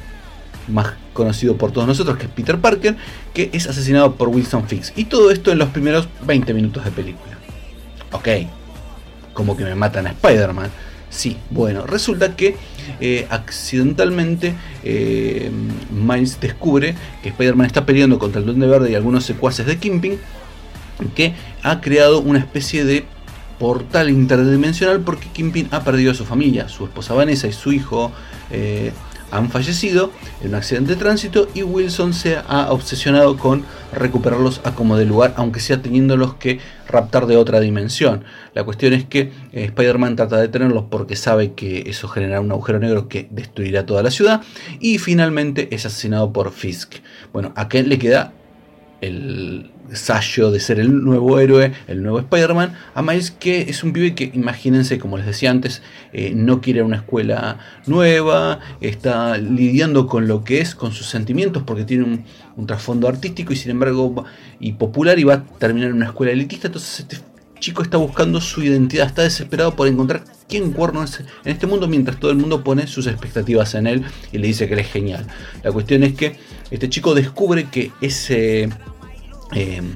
más 0.68 0.92
conocido 1.12 1.56
por 1.56 1.72
todos 1.72 1.86
nosotros, 1.88 2.16
que 2.16 2.26
es 2.26 2.30
Peter 2.30 2.58
Parker, 2.58 2.96
que 3.34 3.50
es 3.52 3.66
asesinado 3.66 4.14
por 4.14 4.28
Wilson 4.28 4.68
Fix. 4.68 4.92
Y 4.96 5.06
todo 5.06 5.30
esto 5.30 5.50
en 5.50 5.58
los 5.58 5.70
primeros 5.70 6.08
20 6.24 6.54
minutos 6.54 6.84
de 6.84 6.90
película. 6.92 7.36
Ok, 8.12 8.28
como 9.34 9.56
que 9.56 9.64
me 9.64 9.74
matan 9.74 10.06
a 10.06 10.10
Spider-Man. 10.10 10.70
Sí, 11.10 11.36
bueno, 11.50 11.86
resulta 11.86 12.36
que 12.36 12.56
eh, 13.00 13.26
accidentalmente 13.28 14.54
eh, 14.82 15.50
Miles 15.90 16.40
descubre 16.40 16.94
que 17.22 17.28
Spider-Man 17.28 17.66
está 17.66 17.84
peleando 17.84 18.18
contra 18.18 18.40
el 18.40 18.46
Duende 18.46 18.66
Verde 18.66 18.90
y 18.90 18.94
algunos 18.94 19.24
secuaces 19.24 19.66
de 19.66 19.76
Kimping, 19.76 20.18
que 21.14 21.34
ha 21.62 21.80
creado 21.82 22.20
una 22.20 22.38
especie 22.38 22.84
de 22.84 23.04
portal 23.58 24.08
interdimensional 24.08 25.00
porque 25.00 25.28
Kimping 25.28 25.68
ha 25.70 25.84
perdido 25.84 26.12
a 26.12 26.14
su 26.14 26.24
familia, 26.24 26.68
su 26.68 26.84
esposa 26.84 27.14
Vanessa 27.14 27.46
y 27.46 27.52
su 27.52 27.72
hijo. 27.72 28.10
Eh, 28.50 28.92
han 29.32 29.50
fallecido 29.50 30.12
en 30.42 30.50
un 30.50 30.54
accidente 30.54 30.92
de 30.92 30.96
tránsito 30.96 31.48
y 31.54 31.62
Wilson 31.62 32.12
se 32.12 32.36
ha 32.36 32.70
obsesionado 32.70 33.36
con 33.36 33.64
recuperarlos 33.92 34.60
a 34.64 34.74
como 34.74 34.96
de 34.96 35.06
lugar, 35.06 35.34
aunque 35.36 35.58
sea 35.58 35.82
teniéndolos 35.82 36.34
que 36.34 36.60
raptar 36.86 37.26
de 37.26 37.36
otra 37.36 37.58
dimensión. 37.58 38.24
La 38.54 38.62
cuestión 38.62 38.92
es 38.92 39.04
que 39.04 39.32
eh, 39.52 39.64
Spider-Man 39.64 40.16
trata 40.16 40.36
de 40.36 40.42
detenerlos 40.42 40.84
porque 40.90 41.16
sabe 41.16 41.54
que 41.54 41.84
eso 41.86 42.08
generará 42.08 42.40
un 42.40 42.52
agujero 42.52 42.78
negro 42.78 43.08
que 43.08 43.26
destruirá 43.30 43.86
toda 43.86 44.02
la 44.02 44.10
ciudad 44.10 44.42
y 44.78 44.98
finalmente 44.98 45.74
es 45.74 45.86
asesinado 45.86 46.32
por 46.32 46.52
Fisk. 46.52 46.96
Bueno, 47.32 47.52
a 47.56 47.68
Ken 47.68 47.88
le 47.88 47.98
queda 47.98 48.32
el 49.00 49.71
De 49.92 50.60
ser 50.60 50.80
el 50.80 51.04
nuevo 51.04 51.38
héroe, 51.38 51.72
el 51.86 52.02
nuevo 52.02 52.18
Spider-Man, 52.18 52.74
a 52.94 53.04
que 53.38 53.62
es 53.62 53.84
un 53.84 53.92
pibe 53.92 54.14
que, 54.14 54.30
imagínense, 54.32 54.98
como 54.98 55.18
les 55.18 55.26
decía 55.26 55.50
antes, 55.50 55.82
eh, 56.12 56.32
no 56.34 56.60
quiere 56.60 56.82
una 56.82 56.96
escuela 56.96 57.58
nueva, 57.86 58.60
está 58.80 59.36
lidiando 59.36 60.06
con 60.06 60.28
lo 60.28 60.44
que 60.44 60.60
es, 60.60 60.74
con 60.74 60.92
sus 60.92 61.06
sentimientos, 61.06 61.62
porque 61.64 61.84
tiene 61.84 62.04
un, 62.04 62.66
trasfondo 62.66 63.08
artístico 63.08 63.52
y 63.52 63.56
sin 63.56 63.72
embargo 63.72 64.24
y 64.60 64.72
popular 64.72 65.18
y 65.18 65.24
va 65.24 65.34
a 65.34 65.44
terminar 65.58 65.90
en 65.90 65.96
una 65.96 66.06
escuela 66.06 66.32
elitista, 66.32 66.68
entonces 66.68 67.00
este 67.00 67.16
chico 67.62 67.82
está 67.82 67.96
buscando 67.96 68.40
su 68.40 68.62
identidad, 68.62 69.06
está 69.06 69.22
desesperado 69.22 69.76
por 69.76 69.88
encontrar 69.88 70.24
quién 70.48 70.72
cuerno 70.72 71.02
es 71.02 71.20
en 71.20 71.52
este 71.52 71.66
mundo 71.66 71.86
mientras 71.86 72.18
todo 72.18 72.30
el 72.30 72.36
mundo 72.36 72.64
pone 72.64 72.86
sus 72.86 73.06
expectativas 73.06 73.74
en 73.74 73.86
él 73.86 74.04
y 74.32 74.38
le 74.38 74.48
dice 74.48 74.66
que 74.66 74.74
él 74.74 74.80
es 74.80 74.90
genial. 74.90 75.26
La 75.62 75.70
cuestión 75.70 76.02
es 76.02 76.14
que 76.14 76.36
este 76.70 76.88
chico 76.88 77.14
descubre 77.14 77.68
que 77.70 77.92
ese 78.00 78.68
Em, 79.54 79.94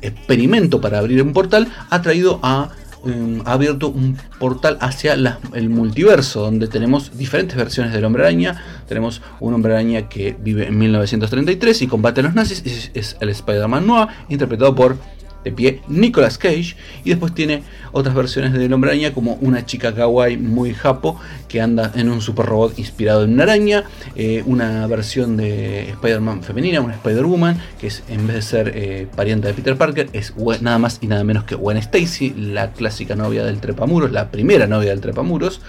experimento 0.00 0.80
para 0.80 0.98
abrir 0.98 1.20
un 1.22 1.32
portal 1.32 1.68
ha 1.90 2.02
traído 2.02 2.38
a 2.42 2.70
em, 3.04 3.40
ha 3.44 3.52
abierto 3.52 3.88
un 3.88 4.16
portal 4.38 4.78
hacia 4.80 5.14
el 5.14 5.68
multiverso, 5.70 6.42
donde 6.42 6.68
tenemos 6.68 7.16
diferentes 7.16 7.56
versiones 7.56 7.92
del 7.92 8.04
hombre 8.04 8.22
araña. 8.22 8.62
Tenemos 8.86 9.22
un 9.40 9.54
hombre 9.54 9.72
araña 9.72 10.08
que 10.08 10.36
vive 10.38 10.68
en 10.68 10.78
1933 10.78 11.82
y 11.82 11.86
combate 11.86 12.20
a 12.20 12.24
los 12.24 12.34
nazis, 12.34 12.62
es, 12.64 12.90
es 12.94 13.16
el 13.20 13.28
Spider-Man 13.30 13.86
Noir, 13.86 14.08
interpretado 14.28 14.74
por 14.74 14.96
de 15.44 15.52
pie 15.52 15.80
Nicolas 15.88 16.38
Cage. 16.38 16.76
Y 17.04 17.10
después 17.10 17.34
tiene 17.34 17.62
otras 17.92 18.14
versiones 18.14 18.52
del 18.52 18.72
Hombre 18.72 18.90
Araña, 18.90 19.12
como 19.12 19.34
una 19.40 19.64
chica 19.64 19.94
kawaii 19.94 20.36
muy 20.36 20.74
japo 20.74 21.18
que 21.48 21.60
anda 21.60 21.92
en 21.94 22.08
un 22.08 22.20
super 22.20 22.46
robot 22.46 22.78
inspirado 22.78 23.24
en 23.24 23.34
una 23.34 23.44
araña. 23.44 23.84
Eh, 24.16 24.42
una 24.46 24.86
versión 24.86 25.36
de 25.36 25.90
Spider-Man 25.90 26.42
femenina, 26.42 26.80
una 26.80 26.94
Spider-Woman, 26.94 27.58
que 27.80 27.88
es 27.88 28.02
en 28.08 28.26
vez 28.26 28.36
de 28.36 28.42
ser 28.42 28.72
eh, 28.74 29.06
pariente 29.14 29.48
de 29.48 29.54
Peter 29.54 29.76
Parker, 29.76 30.08
es 30.12 30.34
nada 30.60 30.78
más 30.78 30.98
y 31.00 31.06
nada 31.06 31.24
menos 31.24 31.44
que 31.44 31.54
Gwen 31.54 31.78
Stacy, 31.78 32.34
la 32.36 32.72
clásica 32.72 33.14
novia 33.14 33.44
del 33.44 33.60
Trepamuros, 33.60 34.12
la 34.12 34.30
primera 34.30 34.66
novia 34.66 34.90
del 34.90 35.00
Trepamuros. 35.00 35.60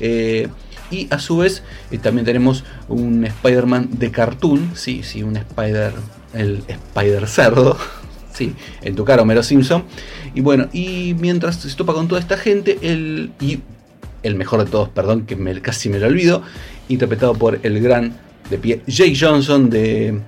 Eh, 0.00 0.48
y 0.90 1.08
a 1.10 1.18
su 1.18 1.38
vez 1.38 1.62
también 2.02 2.26
tenemos 2.26 2.64
un 2.88 3.24
Spider-Man 3.24 3.88
de 3.92 4.10
cartoon, 4.10 4.72
sí, 4.74 5.02
sí, 5.02 5.22
un 5.22 5.36
Spider, 5.38 5.94
el 6.34 6.62
Spider 6.68 7.26
Cerdo, 7.26 7.78
Sí, 8.32 8.54
en 8.82 8.94
tu 8.94 9.04
cara, 9.04 9.22
Homero 9.22 9.42
Simpson. 9.42 9.84
Y 10.34 10.40
bueno, 10.40 10.68
y 10.72 11.14
mientras 11.18 11.56
se 11.56 11.74
topa 11.76 11.92
con 11.92 12.08
toda 12.08 12.20
esta 12.20 12.36
gente, 12.36 12.78
el, 12.82 13.32
y 13.40 13.60
el 14.22 14.36
mejor 14.36 14.64
de 14.64 14.70
todos, 14.70 14.88
perdón, 14.88 15.26
que 15.26 15.36
me, 15.36 15.60
casi 15.60 15.88
me 15.88 15.98
lo 15.98 16.06
olvido, 16.06 16.42
interpretado 16.88 17.34
por 17.34 17.60
el 17.62 17.80
gran 17.80 18.16
de 18.50 18.58
pie 18.58 18.82
Jake 18.86 19.16
Johnson 19.18 19.70
de, 19.70 20.18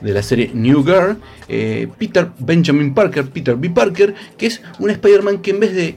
de 0.00 0.12
la 0.12 0.22
serie 0.22 0.50
New 0.54 0.84
Girl, 0.84 1.16
eh, 1.48 1.88
Peter 1.98 2.28
Benjamin 2.38 2.94
Parker, 2.94 3.26
Peter 3.26 3.56
B. 3.56 3.70
Parker, 3.70 4.14
que 4.36 4.46
es 4.46 4.62
un 4.78 4.90
Spider-Man 4.90 5.38
que 5.38 5.50
en 5.50 5.60
vez 5.60 5.74
de 5.74 5.96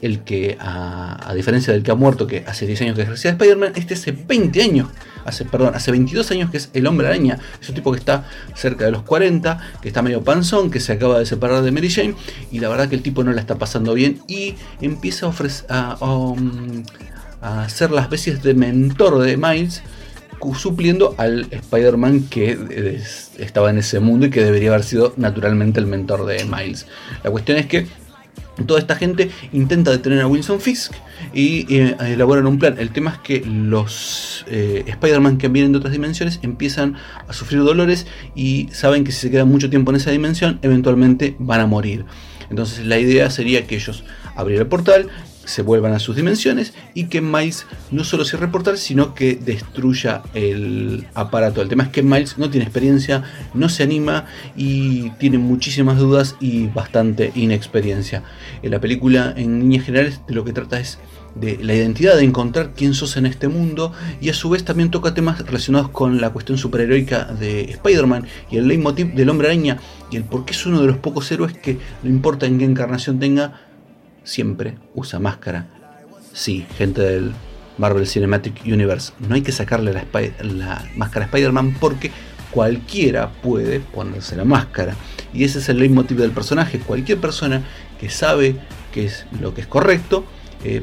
el 0.00 0.20
que, 0.20 0.56
a, 0.60 1.32
diferencia 1.34 1.72
del 1.72 1.82
que 1.82 1.90
ha 1.90 1.94
muerto, 1.94 2.26
que 2.26 2.44
hace 2.46 2.66
10 2.66 2.82
años 2.82 2.96
que 2.96 3.02
ejercía 3.02 3.32
Spider-Man, 3.32 3.72
este 3.76 3.94
hace 3.94 4.12
20 4.12 4.62
años, 4.62 4.88
hace, 5.24 5.44
perdón, 5.44 5.74
hace 5.74 5.90
22 5.90 6.30
años 6.30 6.50
que 6.50 6.56
es 6.56 6.70
el 6.72 6.86
hombre 6.86 7.06
araña. 7.06 7.38
Es 7.60 7.68
un 7.68 7.74
tipo 7.74 7.92
que 7.92 7.98
está 7.98 8.24
cerca 8.54 8.84
de 8.84 8.90
los 8.90 9.02
40, 9.02 9.58
que 9.80 9.88
está 9.88 10.02
medio 10.02 10.22
panzón, 10.22 10.70
que 10.70 10.80
se 10.80 10.92
acaba 10.92 11.18
de 11.18 11.26
separar 11.26 11.62
de 11.62 11.70
Mary 11.70 11.90
Jane, 11.90 12.14
y 12.50 12.60
la 12.60 12.68
verdad 12.68 12.88
que 12.88 12.94
el 12.94 13.02
tipo 13.02 13.24
no 13.24 13.32
la 13.32 13.40
está 13.40 13.56
pasando 13.56 13.94
bien 13.94 14.20
y 14.26 14.54
empieza 14.80 15.26
a, 15.26 15.28
ofrecer, 15.30 15.66
a, 15.70 15.96
um, 16.00 16.84
a, 17.40 17.62
hacer 17.62 17.90
las 17.90 18.10
veces 18.10 18.42
de 18.42 18.54
mentor 18.54 19.18
de 19.20 19.36
Miles 19.36 19.82
supliendo 20.56 21.14
al 21.18 21.48
Spider-Man 21.50 22.28
que 22.28 23.00
estaba 23.38 23.70
en 23.70 23.78
ese 23.78 24.00
mundo 24.00 24.26
y 24.26 24.30
que 24.30 24.44
debería 24.44 24.70
haber 24.70 24.84
sido 24.84 25.12
naturalmente 25.16 25.80
el 25.80 25.86
mentor 25.86 26.26
de 26.26 26.44
Miles. 26.44 26.86
La 27.24 27.30
cuestión 27.30 27.58
es 27.58 27.66
que 27.66 27.86
Toda 28.66 28.80
esta 28.80 28.96
gente 28.96 29.30
intenta 29.52 29.90
detener 29.90 30.20
a 30.20 30.26
Wilson 30.26 30.60
Fisk 30.60 30.92
y 31.32 31.72
eh, 31.74 31.96
elaboran 32.00 32.46
un 32.46 32.58
plan. 32.58 32.76
El 32.78 32.90
tema 32.90 33.12
es 33.12 33.18
que 33.18 33.40
los 33.46 34.44
eh, 34.48 34.84
Spider-Man 34.86 35.38
que 35.38 35.48
vienen 35.48 35.72
de 35.72 35.78
otras 35.78 35.92
dimensiones 35.92 36.40
empiezan 36.42 36.96
a 37.28 37.32
sufrir 37.32 37.62
dolores 37.62 38.06
y 38.34 38.68
saben 38.72 39.04
que 39.04 39.12
si 39.12 39.20
se 39.20 39.30
quedan 39.30 39.48
mucho 39.48 39.70
tiempo 39.70 39.90
en 39.90 39.96
esa 39.96 40.10
dimensión, 40.10 40.58
eventualmente 40.62 41.36
van 41.38 41.60
a 41.60 41.66
morir. 41.66 42.04
Entonces 42.50 42.84
la 42.84 42.98
idea 42.98 43.30
sería 43.30 43.66
que 43.66 43.76
ellos 43.76 44.04
abrieran 44.34 44.64
el 44.64 44.68
portal, 44.68 45.08
se 45.48 45.62
vuelvan 45.62 45.94
a 45.94 45.98
sus 45.98 46.14
dimensiones 46.14 46.74
y 46.92 47.04
que 47.04 47.22
Miles 47.22 47.66
no 47.90 48.04
solo 48.04 48.24
se 48.24 48.36
reportar, 48.36 48.76
sino 48.76 49.14
que 49.14 49.34
destruya 49.34 50.22
el 50.34 51.06
aparato. 51.14 51.62
El 51.62 51.68
tema 51.68 51.84
es 51.84 51.88
que 51.88 52.02
Miles 52.02 52.36
no 52.36 52.50
tiene 52.50 52.64
experiencia, 52.64 53.24
no 53.54 53.70
se 53.70 53.82
anima 53.82 54.26
y 54.56 55.10
tiene 55.12 55.38
muchísimas 55.38 55.98
dudas 55.98 56.36
y 56.38 56.66
bastante 56.66 57.32
inexperiencia. 57.34 58.22
En 58.62 58.70
la 58.70 58.80
película, 58.80 59.32
en 59.36 59.60
líneas 59.60 59.86
generales, 59.86 60.20
de 60.28 60.34
lo 60.34 60.44
que 60.44 60.52
trata 60.52 60.78
es 60.80 60.98
de 61.34 61.58
la 61.62 61.74
identidad, 61.74 62.16
de 62.16 62.24
encontrar 62.24 62.72
quién 62.76 62.94
sos 62.94 63.16
en 63.16 63.24
este 63.24 63.48
mundo 63.48 63.92
y 64.20 64.28
a 64.28 64.34
su 64.34 64.50
vez 64.50 64.64
también 64.64 64.90
toca 64.90 65.14
temas 65.14 65.38
relacionados 65.46 65.88
con 65.90 66.20
la 66.20 66.30
cuestión 66.30 66.58
superheroica 66.58 67.24
de 67.24 67.62
Spider-Man 67.70 68.26
y 68.50 68.56
el 68.56 68.68
leitmotiv 68.68 69.14
del 69.14 69.30
hombre 69.30 69.48
araña 69.48 69.78
y 70.10 70.16
el 70.16 70.24
por 70.24 70.44
qué 70.44 70.52
es 70.52 70.66
uno 70.66 70.80
de 70.80 70.88
los 70.88 70.98
pocos 70.98 71.30
héroes 71.30 71.56
que 71.56 71.78
no 72.02 72.10
importa 72.10 72.46
en 72.46 72.58
qué 72.58 72.64
encarnación 72.64 73.18
tenga, 73.18 73.67
siempre 74.28 74.74
usa 74.94 75.18
máscara. 75.18 75.66
Sí, 76.32 76.66
gente 76.76 77.00
del 77.00 77.32
Marvel 77.78 78.06
Cinematic 78.06 78.62
Universe, 78.66 79.12
no 79.18 79.34
hay 79.34 79.42
que 79.42 79.52
sacarle 79.52 79.92
la, 79.92 80.84
máscara 80.96 81.24
a 81.24 81.28
Spider-Man 81.28 81.76
porque 81.80 82.10
cualquiera 82.50 83.30
puede 83.42 83.80
ponerse 83.80 84.36
la 84.36 84.44
máscara. 84.44 84.94
Y 85.32 85.44
ese 85.44 85.60
es 85.60 85.68
el 85.68 85.78
leitmotiv 85.78 86.18
del 86.18 86.32
personaje. 86.32 86.78
Cualquier 86.78 87.18
persona 87.18 87.62
que 87.98 88.10
sabe 88.10 88.56
que 88.92 89.06
es 89.06 89.26
lo 89.40 89.54
que 89.54 89.62
es 89.62 89.66
correcto, 89.66 90.24
eh, 90.64 90.82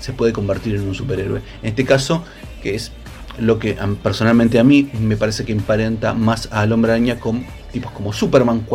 se 0.00 0.12
puede 0.12 0.32
convertir 0.32 0.74
en 0.74 0.82
un 0.82 0.94
superhéroe. 0.94 1.42
En 1.62 1.68
este 1.68 1.84
caso, 1.84 2.24
que 2.62 2.74
es 2.74 2.92
lo 3.38 3.58
que 3.58 3.76
personalmente 4.02 4.58
a 4.58 4.64
mí 4.64 4.90
me 5.00 5.16
parece 5.16 5.44
que 5.44 5.52
emparenta 5.52 6.14
más 6.14 6.48
al 6.52 6.72
hombre 6.72 6.92
araña 6.92 7.18
con 7.18 7.46
tipos 7.72 7.92
como 7.92 8.12
Superman 8.12 8.66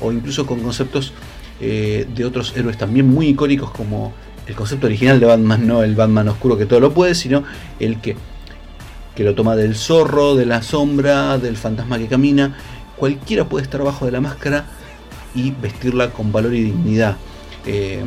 o 0.00 0.12
incluso 0.12 0.46
con 0.46 0.60
conceptos 0.60 1.12
eh, 1.60 2.06
de 2.14 2.24
otros 2.24 2.54
héroes 2.56 2.78
también 2.78 3.06
muy 3.06 3.28
icónicos 3.28 3.70
como 3.70 4.12
el 4.46 4.54
concepto 4.54 4.86
original 4.86 5.20
de 5.20 5.26
Batman, 5.26 5.66
no 5.66 5.82
el 5.82 5.94
Batman 5.94 6.28
oscuro 6.28 6.56
que 6.56 6.66
todo 6.66 6.80
lo 6.80 6.92
puede, 6.92 7.14
sino 7.14 7.44
el 7.78 8.00
que, 8.00 8.16
que 9.14 9.24
lo 9.24 9.34
toma 9.34 9.56
del 9.56 9.76
zorro, 9.76 10.34
de 10.34 10.46
la 10.46 10.62
sombra, 10.62 11.38
del 11.38 11.56
fantasma 11.56 11.98
que 11.98 12.06
camina. 12.06 12.56
Cualquiera 12.96 13.48
puede 13.48 13.64
estar 13.64 13.82
bajo 13.82 14.06
de 14.06 14.12
la 14.12 14.20
máscara 14.20 14.64
y 15.34 15.52
vestirla 15.52 16.10
con 16.10 16.32
valor 16.32 16.54
y 16.54 16.62
dignidad. 16.62 17.16
Eh, 17.66 18.02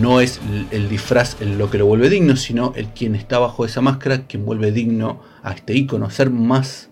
no 0.00 0.20
es 0.20 0.40
el 0.70 0.88
disfraz 0.88 1.40
lo 1.40 1.70
que 1.70 1.78
lo 1.78 1.86
vuelve 1.86 2.10
digno, 2.10 2.36
sino 2.36 2.72
el 2.76 2.88
quien 2.88 3.14
está 3.14 3.38
bajo 3.38 3.64
esa 3.64 3.80
máscara 3.80 4.26
quien 4.26 4.44
vuelve 4.44 4.72
digno 4.72 5.20
a 5.42 5.52
este 5.52 5.74
icono, 5.74 6.10
ser 6.10 6.30
más 6.30 6.87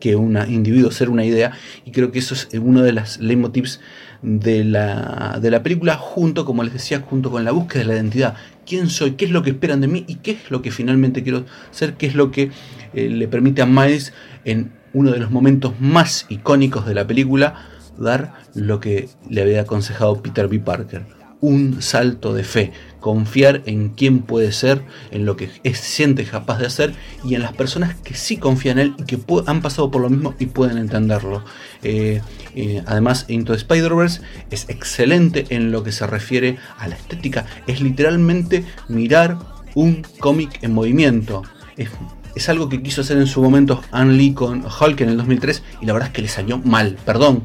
que 0.00 0.16
un 0.16 0.38
individuo, 0.48 0.90
ser 0.90 1.10
una 1.10 1.24
idea. 1.24 1.52
Y 1.84 1.92
creo 1.92 2.10
que 2.12 2.18
eso 2.18 2.34
es 2.34 2.48
uno 2.60 2.82
de 2.82 2.92
las 2.92 3.18
leitmotivs 3.18 3.80
de 4.22 4.64
la, 4.64 5.38
de 5.40 5.50
la 5.50 5.62
película, 5.62 5.96
junto, 5.96 6.44
como 6.44 6.62
les 6.62 6.72
decía, 6.72 7.00
junto 7.00 7.30
con 7.30 7.44
la 7.44 7.52
búsqueda 7.52 7.82
de 7.82 7.88
la 7.88 7.94
identidad. 7.94 8.34
¿Quién 8.66 8.90
soy? 8.90 9.12
¿Qué 9.12 9.24
es 9.24 9.30
lo 9.30 9.42
que 9.42 9.50
esperan 9.50 9.80
de 9.80 9.88
mí? 9.88 10.04
¿Y 10.08 10.16
qué 10.16 10.32
es 10.32 10.50
lo 10.50 10.62
que 10.62 10.70
finalmente 10.70 11.22
quiero 11.22 11.44
ser? 11.70 11.94
¿Qué 11.94 12.06
es 12.06 12.14
lo 12.14 12.30
que 12.30 12.50
eh, 12.94 13.08
le 13.08 13.28
permite 13.28 13.62
a 13.62 13.66
Miles 13.66 14.12
en 14.44 14.72
uno 14.92 15.12
de 15.12 15.18
los 15.18 15.30
momentos 15.30 15.74
más 15.80 16.26
icónicos 16.28 16.86
de 16.86 16.94
la 16.94 17.06
película 17.06 17.66
dar 17.98 18.34
lo 18.54 18.80
que 18.80 19.08
le 19.28 19.42
había 19.42 19.62
aconsejado 19.62 20.22
Peter 20.22 20.48
B. 20.48 20.60
Parker? 20.60 21.17
Un 21.40 21.82
salto 21.82 22.34
de 22.34 22.44
fe, 22.44 22.72
confiar 23.00 23.62
en 23.66 23.90
quién 23.90 24.20
puede 24.20 24.52
ser, 24.52 24.82
en 25.10 25.24
lo 25.24 25.36
que 25.36 25.50
es, 25.62 25.78
siente 25.78 26.24
capaz 26.24 26.58
de 26.58 26.66
hacer 26.66 26.94
y 27.24 27.34
en 27.34 27.42
las 27.42 27.52
personas 27.52 27.94
que 27.96 28.14
sí 28.14 28.36
confían 28.36 28.78
en 28.78 28.88
él 28.88 28.94
y 28.98 29.04
que 29.04 29.18
han 29.46 29.62
pasado 29.62 29.90
por 29.90 30.02
lo 30.02 30.10
mismo 30.10 30.34
y 30.38 30.46
pueden 30.46 30.78
entenderlo. 30.78 31.44
Eh, 31.82 32.20
eh, 32.54 32.82
además, 32.86 33.26
Into 33.28 33.52
the 33.52 33.58
Spider-Verse 33.58 34.20
es 34.50 34.68
excelente 34.68 35.46
en 35.50 35.70
lo 35.70 35.82
que 35.82 35.92
se 35.92 36.06
refiere 36.06 36.58
a 36.78 36.88
la 36.88 36.96
estética, 36.96 37.46
es 37.66 37.80
literalmente 37.80 38.64
mirar 38.88 39.38
un 39.74 40.04
cómic 40.18 40.58
en 40.62 40.74
movimiento. 40.74 41.42
Es, 41.76 42.48
algo 42.48 42.68
que 42.68 42.82
quiso 42.82 43.00
hacer 43.00 43.18
en 43.18 43.26
su 43.26 43.42
momento 43.42 43.82
Ann 43.90 44.16
Lee 44.16 44.32
con 44.32 44.64
Hulk 44.64 45.00
en 45.00 45.08
el 45.08 45.16
2003 45.16 45.62
y 45.80 45.86
la 45.86 45.92
verdad 45.92 46.08
es 46.08 46.14
que 46.14 46.22
le 46.22 46.28
salió 46.28 46.58
mal. 46.58 46.96
Perdón, 47.04 47.44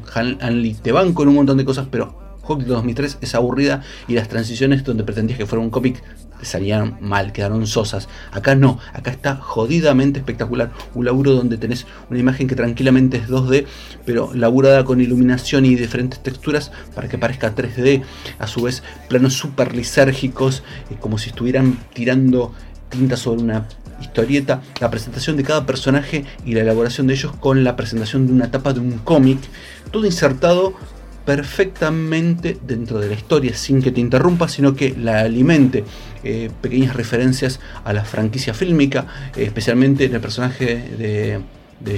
Lee, 0.50 0.76
te 0.80 0.92
van 0.92 1.14
con 1.14 1.26
un 1.28 1.34
montón 1.34 1.56
de 1.58 1.64
cosas, 1.64 1.88
pero 1.90 2.23
Hulk 2.46 2.62
de 2.62 2.68
2003 2.68 3.18
es 3.20 3.34
aburrida 3.34 3.82
y 4.08 4.14
las 4.14 4.28
transiciones 4.28 4.84
donde 4.84 5.04
pretendías 5.04 5.38
que 5.38 5.46
fuera 5.46 5.62
un 5.62 5.70
cómic 5.70 6.02
salían 6.42 6.98
mal, 7.00 7.32
quedaron 7.32 7.66
sosas. 7.66 8.08
Acá 8.32 8.54
no, 8.54 8.78
acá 8.92 9.10
está 9.10 9.36
jodidamente 9.36 10.18
espectacular. 10.18 10.72
Un 10.94 11.04
laburo 11.04 11.32
donde 11.32 11.56
tenés 11.56 11.86
una 12.10 12.18
imagen 12.18 12.46
que 12.46 12.54
tranquilamente 12.54 13.18
es 13.18 13.28
2D, 13.28 13.66
pero 14.04 14.30
laburada 14.34 14.84
con 14.84 15.00
iluminación 15.00 15.64
y 15.64 15.74
diferentes 15.74 16.22
texturas 16.22 16.72
para 16.94 17.08
que 17.08 17.18
parezca 17.18 17.54
3D. 17.54 18.02
A 18.38 18.46
su 18.46 18.62
vez, 18.62 18.82
planos 19.08 19.34
súper 19.34 19.74
lisérgicos, 19.74 20.62
eh, 20.90 20.96
como 21.00 21.18
si 21.18 21.30
estuvieran 21.30 21.78
tirando 21.92 22.52
tinta 22.88 23.16
sobre 23.16 23.42
una 23.42 23.66
historieta, 24.00 24.60
la 24.80 24.90
presentación 24.90 25.36
de 25.36 25.44
cada 25.44 25.66
personaje 25.66 26.24
y 26.44 26.52
la 26.54 26.60
elaboración 26.60 27.06
de 27.06 27.14
ellos 27.14 27.32
con 27.36 27.64
la 27.64 27.76
presentación 27.76 28.26
de 28.26 28.32
una 28.32 28.50
tapa 28.50 28.72
de 28.72 28.80
un 28.80 28.98
cómic, 28.98 29.38
todo 29.90 30.04
insertado 30.04 30.74
perfectamente 31.24 32.58
dentro 32.66 32.98
de 32.98 33.08
la 33.08 33.14
historia 33.14 33.54
sin 33.54 33.82
que 33.82 33.90
te 33.90 34.00
interrumpa, 34.00 34.48
sino 34.48 34.74
que 34.74 34.94
la 34.96 35.20
alimente. 35.20 35.84
Eh, 36.26 36.50
pequeñas 36.62 36.96
referencias 36.96 37.60
a 37.84 37.92
la 37.92 38.02
franquicia 38.02 38.54
fílmica, 38.54 39.06
eh, 39.36 39.44
especialmente 39.44 40.06
en 40.06 40.14
el 40.14 40.20
personaje 40.22 40.76
de, 40.96 41.40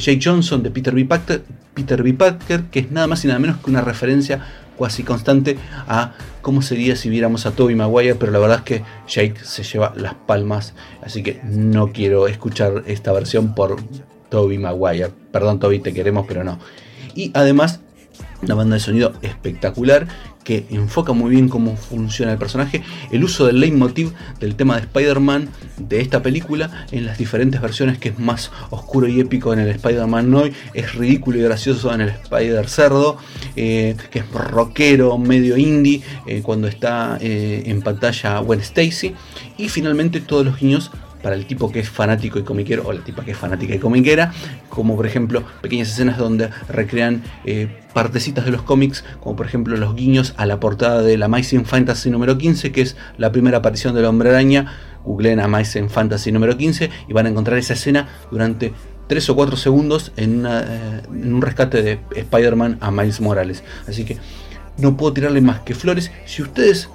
Jake 0.00 0.18
Johnson, 0.20 0.64
de 0.64 0.70
Peter 0.72 0.92
B. 0.92 1.04
Parker, 1.04 1.44
Peter 1.74 2.02
B. 2.02 2.12
Parker, 2.12 2.64
que 2.64 2.80
es 2.80 2.90
nada 2.90 3.06
más 3.06 3.24
y 3.24 3.28
nada 3.28 3.38
menos 3.38 3.58
que 3.58 3.70
una 3.70 3.82
referencia 3.82 4.44
casi 4.76 5.04
constante 5.04 5.56
a 5.86 6.14
cómo 6.42 6.60
sería 6.60 6.96
si 6.96 7.08
viéramos 7.08 7.46
a 7.46 7.52
Toby 7.52 7.76
Maguire, 7.76 8.16
pero 8.16 8.32
la 8.32 8.40
verdad 8.40 8.58
es 8.58 8.64
que 8.64 8.82
Jake 9.06 9.36
se 9.44 9.62
lleva 9.62 9.92
las 9.96 10.14
palmas, 10.14 10.74
así 11.02 11.22
que 11.22 11.40
no 11.44 11.92
quiero 11.92 12.26
escuchar 12.26 12.82
esta 12.88 13.12
versión 13.12 13.54
por 13.54 13.76
Toby 14.28 14.58
Maguire. 14.58 15.12
Perdón 15.30 15.60
Toby, 15.60 15.78
te 15.78 15.94
queremos, 15.94 16.26
pero 16.26 16.42
no. 16.42 16.58
Y 17.14 17.30
además 17.32 17.80
una 18.42 18.54
banda 18.54 18.74
de 18.74 18.80
sonido 18.80 19.12
espectacular 19.22 20.06
que 20.46 20.64
enfoca 20.70 21.12
muy 21.12 21.30
bien 21.30 21.48
cómo 21.48 21.76
funciona 21.76 22.30
el 22.30 22.38
personaje, 22.38 22.84
el 23.10 23.24
uso 23.24 23.46
del 23.46 23.58
leitmotiv 23.58 24.12
del 24.38 24.54
tema 24.54 24.76
de 24.76 24.82
Spider-Man 24.82 25.48
de 25.76 26.00
esta 26.00 26.22
película 26.22 26.86
en 26.92 27.04
las 27.04 27.18
diferentes 27.18 27.60
versiones, 27.60 27.98
que 27.98 28.10
es 28.10 28.18
más 28.20 28.52
oscuro 28.70 29.08
y 29.08 29.18
épico 29.18 29.52
en 29.52 29.58
el 29.58 29.68
Spider-Man 29.70 30.30
Noy, 30.30 30.52
es 30.72 30.94
ridículo 30.94 31.38
y 31.38 31.42
gracioso 31.42 31.92
en 31.92 32.02
el 32.02 32.10
Spider 32.10 32.68
Cerdo, 32.68 33.16
eh, 33.56 33.96
que 34.12 34.20
es 34.20 34.30
rockero, 34.30 35.18
medio 35.18 35.56
indie, 35.56 36.02
eh, 36.28 36.42
cuando 36.42 36.68
está 36.68 37.18
eh, 37.20 37.64
en 37.66 37.82
pantalla 37.82 38.38
Gwen 38.38 38.60
Stacy, 38.60 39.14
y 39.58 39.68
finalmente 39.68 40.20
todos 40.20 40.46
los 40.46 40.60
guiños 40.60 40.92
para 41.22 41.34
el 41.34 41.46
tipo 41.46 41.70
que 41.70 41.80
es 41.80 41.88
fanático 41.88 42.38
y 42.38 42.42
comiquero 42.42 42.84
o 42.86 42.92
la 42.92 43.02
tipa 43.02 43.24
que 43.24 43.32
es 43.32 43.36
fanática 43.36 43.74
y 43.74 43.78
comiquera, 43.78 44.32
como 44.68 44.96
por 44.96 45.06
ejemplo 45.06 45.44
pequeñas 45.62 45.88
escenas 45.88 46.18
donde 46.18 46.50
recrean 46.68 47.22
eh, 47.44 47.68
partecitas 47.92 48.44
de 48.44 48.50
los 48.50 48.62
cómics, 48.62 49.04
como 49.20 49.36
por 49.36 49.46
ejemplo 49.46 49.76
los 49.76 49.94
guiños 49.94 50.34
a 50.36 50.46
la 50.46 50.60
portada 50.60 51.02
de 51.02 51.16
la 51.16 51.26
Amazing 51.26 51.64
Fantasy 51.64 52.10
número 52.10 52.38
15, 52.38 52.72
que 52.72 52.82
es 52.82 52.96
la 53.18 53.32
primera 53.32 53.58
aparición 53.58 53.94
del 53.94 54.04
hombre 54.04 54.30
araña. 54.30 54.72
Googleen 55.04 55.38
Amazing 55.38 55.88
Fantasy 55.88 56.32
número 56.32 56.56
15 56.56 56.90
y 57.08 57.12
van 57.12 57.26
a 57.26 57.28
encontrar 57.28 57.58
esa 57.58 57.74
escena 57.74 58.08
durante 58.30 58.72
3 59.06 59.30
o 59.30 59.36
4 59.36 59.56
segundos 59.56 60.12
en, 60.16 60.44
eh, 60.46 61.02
en 61.08 61.34
un 61.34 61.42
rescate 61.42 61.82
de 61.82 62.00
Spider-Man 62.14 62.78
a 62.80 62.90
Miles 62.90 63.20
Morales. 63.20 63.62
Así 63.86 64.04
que 64.04 64.18
no 64.78 64.96
puedo 64.96 65.12
tirarle 65.12 65.40
más 65.40 65.60
que 65.60 65.74
flores. 65.74 66.10
Si 66.26 66.42
ustedes 66.42 66.88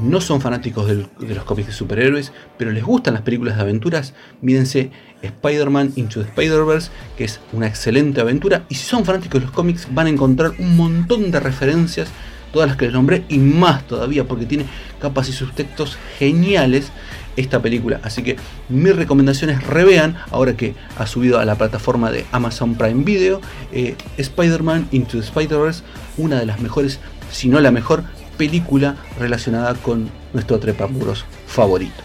no 0.00 0.20
son 0.20 0.40
fanáticos 0.40 0.86
de 0.88 1.34
los 1.34 1.44
cómics 1.44 1.68
de 1.68 1.72
superhéroes, 1.72 2.32
pero 2.58 2.70
les 2.70 2.84
gustan 2.84 3.14
las 3.14 3.22
películas 3.22 3.56
de 3.56 3.62
aventuras, 3.62 4.14
mírense 4.40 4.90
Spider-Man 5.22 5.92
Into 5.96 6.22
the 6.22 6.28
Spider-Verse, 6.28 6.90
que 7.16 7.24
es 7.24 7.40
una 7.52 7.66
excelente 7.66 8.20
aventura. 8.20 8.64
Y 8.68 8.74
si 8.74 8.84
son 8.84 9.04
fanáticos 9.04 9.40
de 9.40 9.46
los 9.46 9.54
cómics, 9.54 9.88
van 9.90 10.06
a 10.06 10.10
encontrar 10.10 10.52
un 10.58 10.76
montón 10.76 11.30
de 11.30 11.40
referencias, 11.40 12.08
todas 12.52 12.68
las 12.68 12.76
que 12.76 12.86
les 12.86 12.94
nombré, 12.94 13.24
y 13.28 13.38
más 13.38 13.86
todavía, 13.86 14.24
porque 14.24 14.46
tiene 14.46 14.66
capas 15.00 15.28
y 15.28 15.32
subtextos 15.32 15.98
geniales 16.18 16.90
esta 17.36 17.60
película. 17.60 18.00
Así 18.02 18.22
que 18.22 18.36
mi 18.68 18.90
recomendación 18.90 19.50
es 19.50 19.62
revean, 19.62 20.16
ahora 20.30 20.56
que 20.56 20.74
ha 20.96 21.06
subido 21.06 21.38
a 21.38 21.44
la 21.44 21.56
plataforma 21.56 22.10
de 22.10 22.24
Amazon 22.32 22.74
Prime 22.74 23.04
Video, 23.04 23.40
eh, 23.72 23.94
Spider-Man 24.16 24.88
Into 24.92 25.18
the 25.18 25.24
Spider-Verse, 25.24 25.82
una 26.16 26.38
de 26.38 26.46
las 26.46 26.60
mejores, 26.60 26.98
si 27.30 27.48
no 27.48 27.60
la 27.60 27.70
mejor, 27.70 28.04
película 28.36 28.96
relacionada 29.18 29.74
con 29.74 30.10
nuestro 30.32 30.58
trepamuros 30.58 31.24
favorito. 31.46 32.02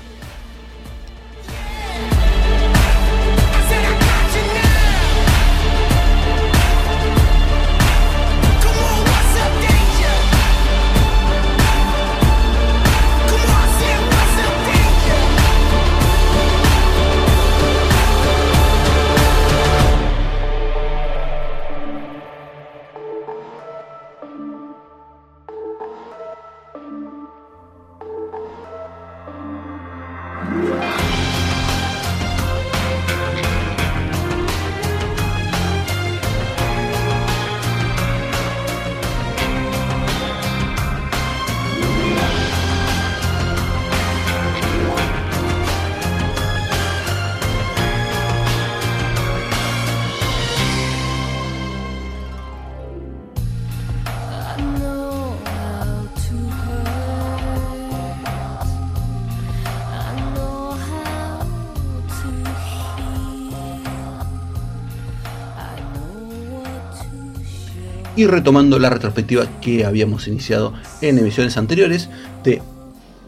Y 68.21 68.27
retomando 68.27 68.77
la 68.77 68.91
retrospectiva 68.91 69.47
que 69.61 69.83
habíamos 69.83 70.27
iniciado 70.27 70.73
en 71.01 71.17
emisiones 71.17 71.57
anteriores 71.57 72.07
de 72.43 72.61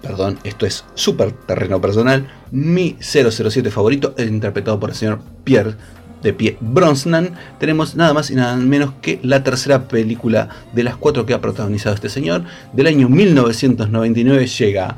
perdón, 0.03 0.38
esto 0.43 0.67
es 0.67 0.86
súper 0.93 1.32
terreno 1.32 1.82
personal, 1.82 2.27
mi 2.51 2.95
007 2.99 3.71
favorito, 3.71 4.13
interpretado 4.19 4.79
por 4.79 4.91
el 4.91 4.95
señor 4.95 5.19
Pierre 5.43 5.73
de 6.21 6.34
pie 6.34 6.58
Brosnan, 6.60 7.34
tenemos 7.60 7.95
nada 7.95 8.13
más 8.13 8.29
y 8.29 8.36
nada 8.36 8.56
menos 8.56 8.93
que 9.01 9.19
la 9.23 9.43
tercera 9.43 9.88
película 9.88 10.49
de 10.73 10.84
las 10.84 10.95
cuatro 10.95 11.25
que 11.25 11.34
ha 11.34 11.41
protagonizado 11.41 11.95
este 11.95 12.10
señor. 12.10 12.43
Del 12.73 12.86
año 12.86 13.10
1999 13.10 14.45
llega 14.45 14.97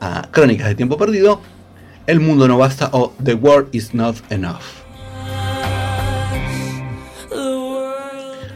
a 0.00 0.28
Crónicas 0.32 0.66
de 0.66 0.74
Tiempo 0.74 0.96
Perdido, 0.96 1.40
El 2.08 2.18
Mundo 2.18 2.48
No 2.48 2.58
Basta 2.58 2.88
o 2.92 3.14
The 3.22 3.34
World 3.34 3.68
Is 3.72 3.94
Not 3.94 4.16
Enough. 4.30 4.81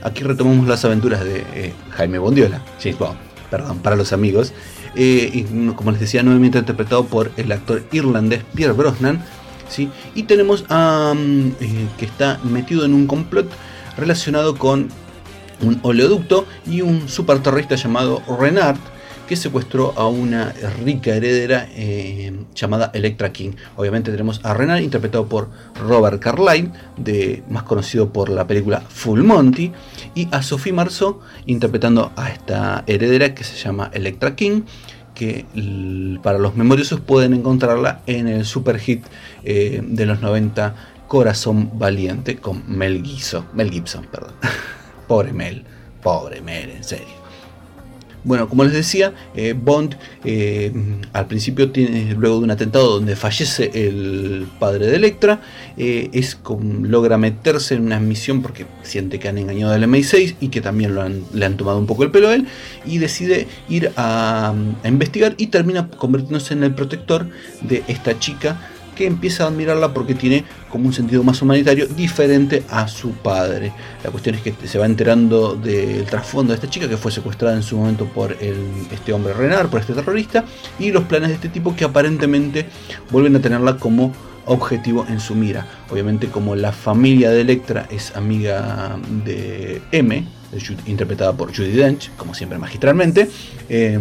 Aquí 0.07 0.23
retomamos 0.23 0.69
las 0.69 0.85
aventuras 0.85 1.25
de 1.25 1.45
eh, 1.53 1.75
Jaime 1.91 2.19
Bondiola, 2.19 2.63
James 2.81 2.97
Bond, 2.97 3.19
perdón, 3.51 3.81
para 3.81 3.97
los 3.97 4.13
amigos. 4.13 4.53
Eh, 4.95 5.31
y 5.35 5.43
como 5.73 5.91
les 5.91 5.99
decía, 5.99 6.23
nuevamente 6.23 6.59
interpretado 6.59 7.07
por 7.07 7.33
el 7.37 7.51
actor 7.51 7.83
irlandés 7.91 8.45
Pierre 8.55 8.73
Brosnan, 8.73 9.25
y 10.15 10.23
tenemos 10.23 10.65
a. 10.69 11.13
Eh, 11.61 11.89
que 11.99 12.05
está 12.05 12.39
metido 12.45 12.85
en 12.85 12.95
un 12.95 13.09
complot 13.09 13.51
relacionado 13.97 14.57
con 14.57 14.91
un 15.61 15.81
oleoducto 15.83 16.47
y 16.67 16.83
un 16.83 17.09
super 17.09 17.41
terrorista 17.41 17.75
llamado 17.75 18.23
Renard 18.39 18.79
que 19.27 19.37
secuestró 19.37 19.93
a 19.97 20.07
una 20.09 20.53
rica 20.85 21.15
heredera 21.15 21.69
eh, 21.75 22.33
llamada 22.55 22.91
Electra 22.95 23.33
King. 23.33 23.53
Obviamente 23.77 24.11
tenemos 24.11 24.41
a 24.45 24.55
Renard 24.55 24.83
interpretado 24.83 25.27
por 25.27 25.49
Robert 25.87 26.21
Carlyle, 26.21 26.71
de, 26.97 27.43
más 27.49 27.65
conocido 27.65 28.13
por 28.13 28.29
la 28.29 28.47
película 28.47 28.81
Full 28.89 29.23
Monty, 29.23 29.73
y 30.15 30.29
a 30.31 30.43
Sophie 30.43 30.73
Marceau 30.73 31.21
interpretando 31.47 32.13
a 32.17 32.31
esta 32.31 32.85
heredera 32.87 33.35
que 33.35 33.45
se 33.45 33.57
llama 33.57 33.91
Electra 33.93 34.37
King 34.37 34.63
que 35.15 35.47
para 36.23 36.39
los 36.39 36.57
memoriosos 36.57 37.01
pueden 37.01 37.33
encontrarla 37.33 38.03
en 38.07 38.29
el 38.29 38.45
super 38.45 38.79
hit 38.79 39.03
eh, 39.45 39.83
de 39.83 40.05
los 40.05 40.21
90 40.21 40.75
Corazón 41.09 41.71
Valiente 41.79 42.37
con 42.37 42.63
Mel 42.67 43.03
Gibson, 43.03 43.47
Mel 43.55 43.71
Gibson, 43.71 44.07
perdón. 44.11 44.35
pobre 45.09 45.33
Mel, 45.33 45.65
pobre 46.03 46.43
Mel, 46.43 46.71
en 46.71 46.85
serio. 46.85 47.26
Bueno, 48.25 48.49
como 48.49 48.65
les 48.65 48.73
decía, 48.73 49.13
eh, 49.35 49.55
Bond 49.57 49.97
eh, 50.25 50.73
al 51.13 51.27
principio 51.27 51.71
tiene, 51.71 52.15
luego 52.15 52.39
de 52.39 52.45
un 52.45 52.51
atentado 52.51 52.91
donde 52.91 53.15
fallece 53.17 53.71
el 53.75 54.47
padre 54.59 54.87
de 54.87 54.97
Electra, 54.97 55.41
eh, 55.77 56.11
es 56.13 56.39
logra 56.83 57.19
meterse 57.19 57.75
en 57.75 57.83
una 57.83 58.01
misión 58.01 58.43
porque 58.43 58.67
siente 58.83 59.19
que 59.19 59.29
han 59.29 59.39
engañado 59.39 59.73
al 59.73 59.83
MI6 59.85 60.37
y 60.41 60.49
que 60.49 60.61
también 60.61 60.95
le 61.33 61.47
han 61.47 61.57
tomado 61.57 61.79
un 61.79 61.87
poco 61.87 62.03
el 62.03 62.11
pelo 62.11 62.29
a 62.29 62.35
él 62.35 62.47
y 62.85 62.99
decide 62.99 63.47
ir 63.69 63.93
a 63.97 64.55
investigar 64.85 65.35
y 65.39 65.49
termina 65.49 65.89
convirtiéndose 65.89 66.55
en 66.55 66.65
el 66.65 66.75
protector 66.75 67.27
de 67.63 67.85
esta 67.87 68.19
chica 68.19 68.59
que 68.97 69.07
empieza 69.07 69.45
a 69.45 69.49
admirarla 69.49 69.95
porque 69.95 70.17
tiene 70.17 70.45
como 70.69 70.87
un 70.87 70.93
sentido 70.93 71.23
más 71.23 71.41
humanitario 71.41 71.87
diferente 71.87 72.65
a 72.69 72.89
su 72.89 73.13
padre. 73.13 73.73
La 74.03 74.11
cuestión 74.11 74.35
es 74.35 74.43
que 74.43 74.55
se 74.67 74.79
va 74.79 74.87
enterando 74.87 75.55
del 75.55 76.05
trasfondo 76.07 76.53
de 76.53 76.57
esta 76.57 76.69
chica 76.69 76.89
que 76.89 76.97
fue 76.97 77.13
secuestrada 77.13 77.55
en 77.55 77.63
su 77.63 77.77
momento 77.77 78.07
por 78.07 78.33
este 78.33 79.13
hombre 79.13 79.33
Renard, 79.35 79.69
por 79.69 79.81
este 79.81 79.93
terrorista, 79.93 80.45
y 80.81 80.91
los 80.91 81.05
planes 81.05 81.29
de 81.29 81.35
este 81.37 81.49
tipo 81.49 81.77
que 81.77 81.85
aparentemente 81.85 82.67
vuelven 83.11 83.37
a 83.37 83.41
tenerla 83.41 83.77
como 83.77 84.13
objetivo 84.47 85.07
en 85.09 85.21
su 85.21 85.35
mira. 85.35 85.67
Obviamente 85.91 86.29
como 86.29 86.57
la 86.57 86.73
familia 86.73 87.31
de 87.31 87.43
Electra 87.43 87.87
es 87.91 88.17
amiga 88.17 88.99
de 89.25 89.83
M, 89.93 90.25
interpretada 90.87 91.33
por 91.33 91.55
Judy 91.55 91.73
Dench, 91.73 92.11
como 92.17 92.35
siempre 92.35 92.59
magistralmente, 92.59 93.29
eh, 93.69 94.01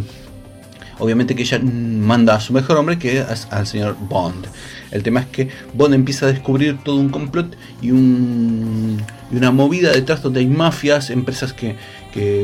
obviamente 1.00 1.36
que 1.36 1.42
ella 1.42 1.60
manda 1.60 2.36
a 2.36 2.40
su 2.40 2.54
mejor 2.54 2.78
hombre 2.78 2.98
que 2.98 3.20
es 3.20 3.48
al 3.52 3.68
señor 3.68 3.98
Bond. 4.00 4.48
El 4.96 5.04
tema 5.04 5.20
es 5.20 5.26
que 5.26 5.50
Bond 5.74 5.94
empieza 5.94 6.26
a 6.26 6.30
descubrir 6.30 6.78
todo 6.82 6.96
un 6.96 7.10
complot 7.10 7.54
y, 7.82 7.92
una 7.92 9.52
movida 9.52 9.92
detrás 9.92 10.22
donde 10.22 10.40
hay 10.40 10.48
mafias, 10.48 11.10
empresas 11.10 11.54
que, 11.54 11.76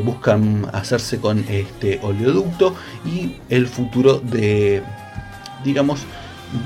buscan 0.04 0.66
hacerse 0.74 1.16
con 1.16 1.46
este 1.48 1.98
oleoducto 2.02 2.74
y 3.06 3.36
el 3.48 3.66
futuro 3.66 4.18
de, 4.18 4.82
digamos, 5.64 6.00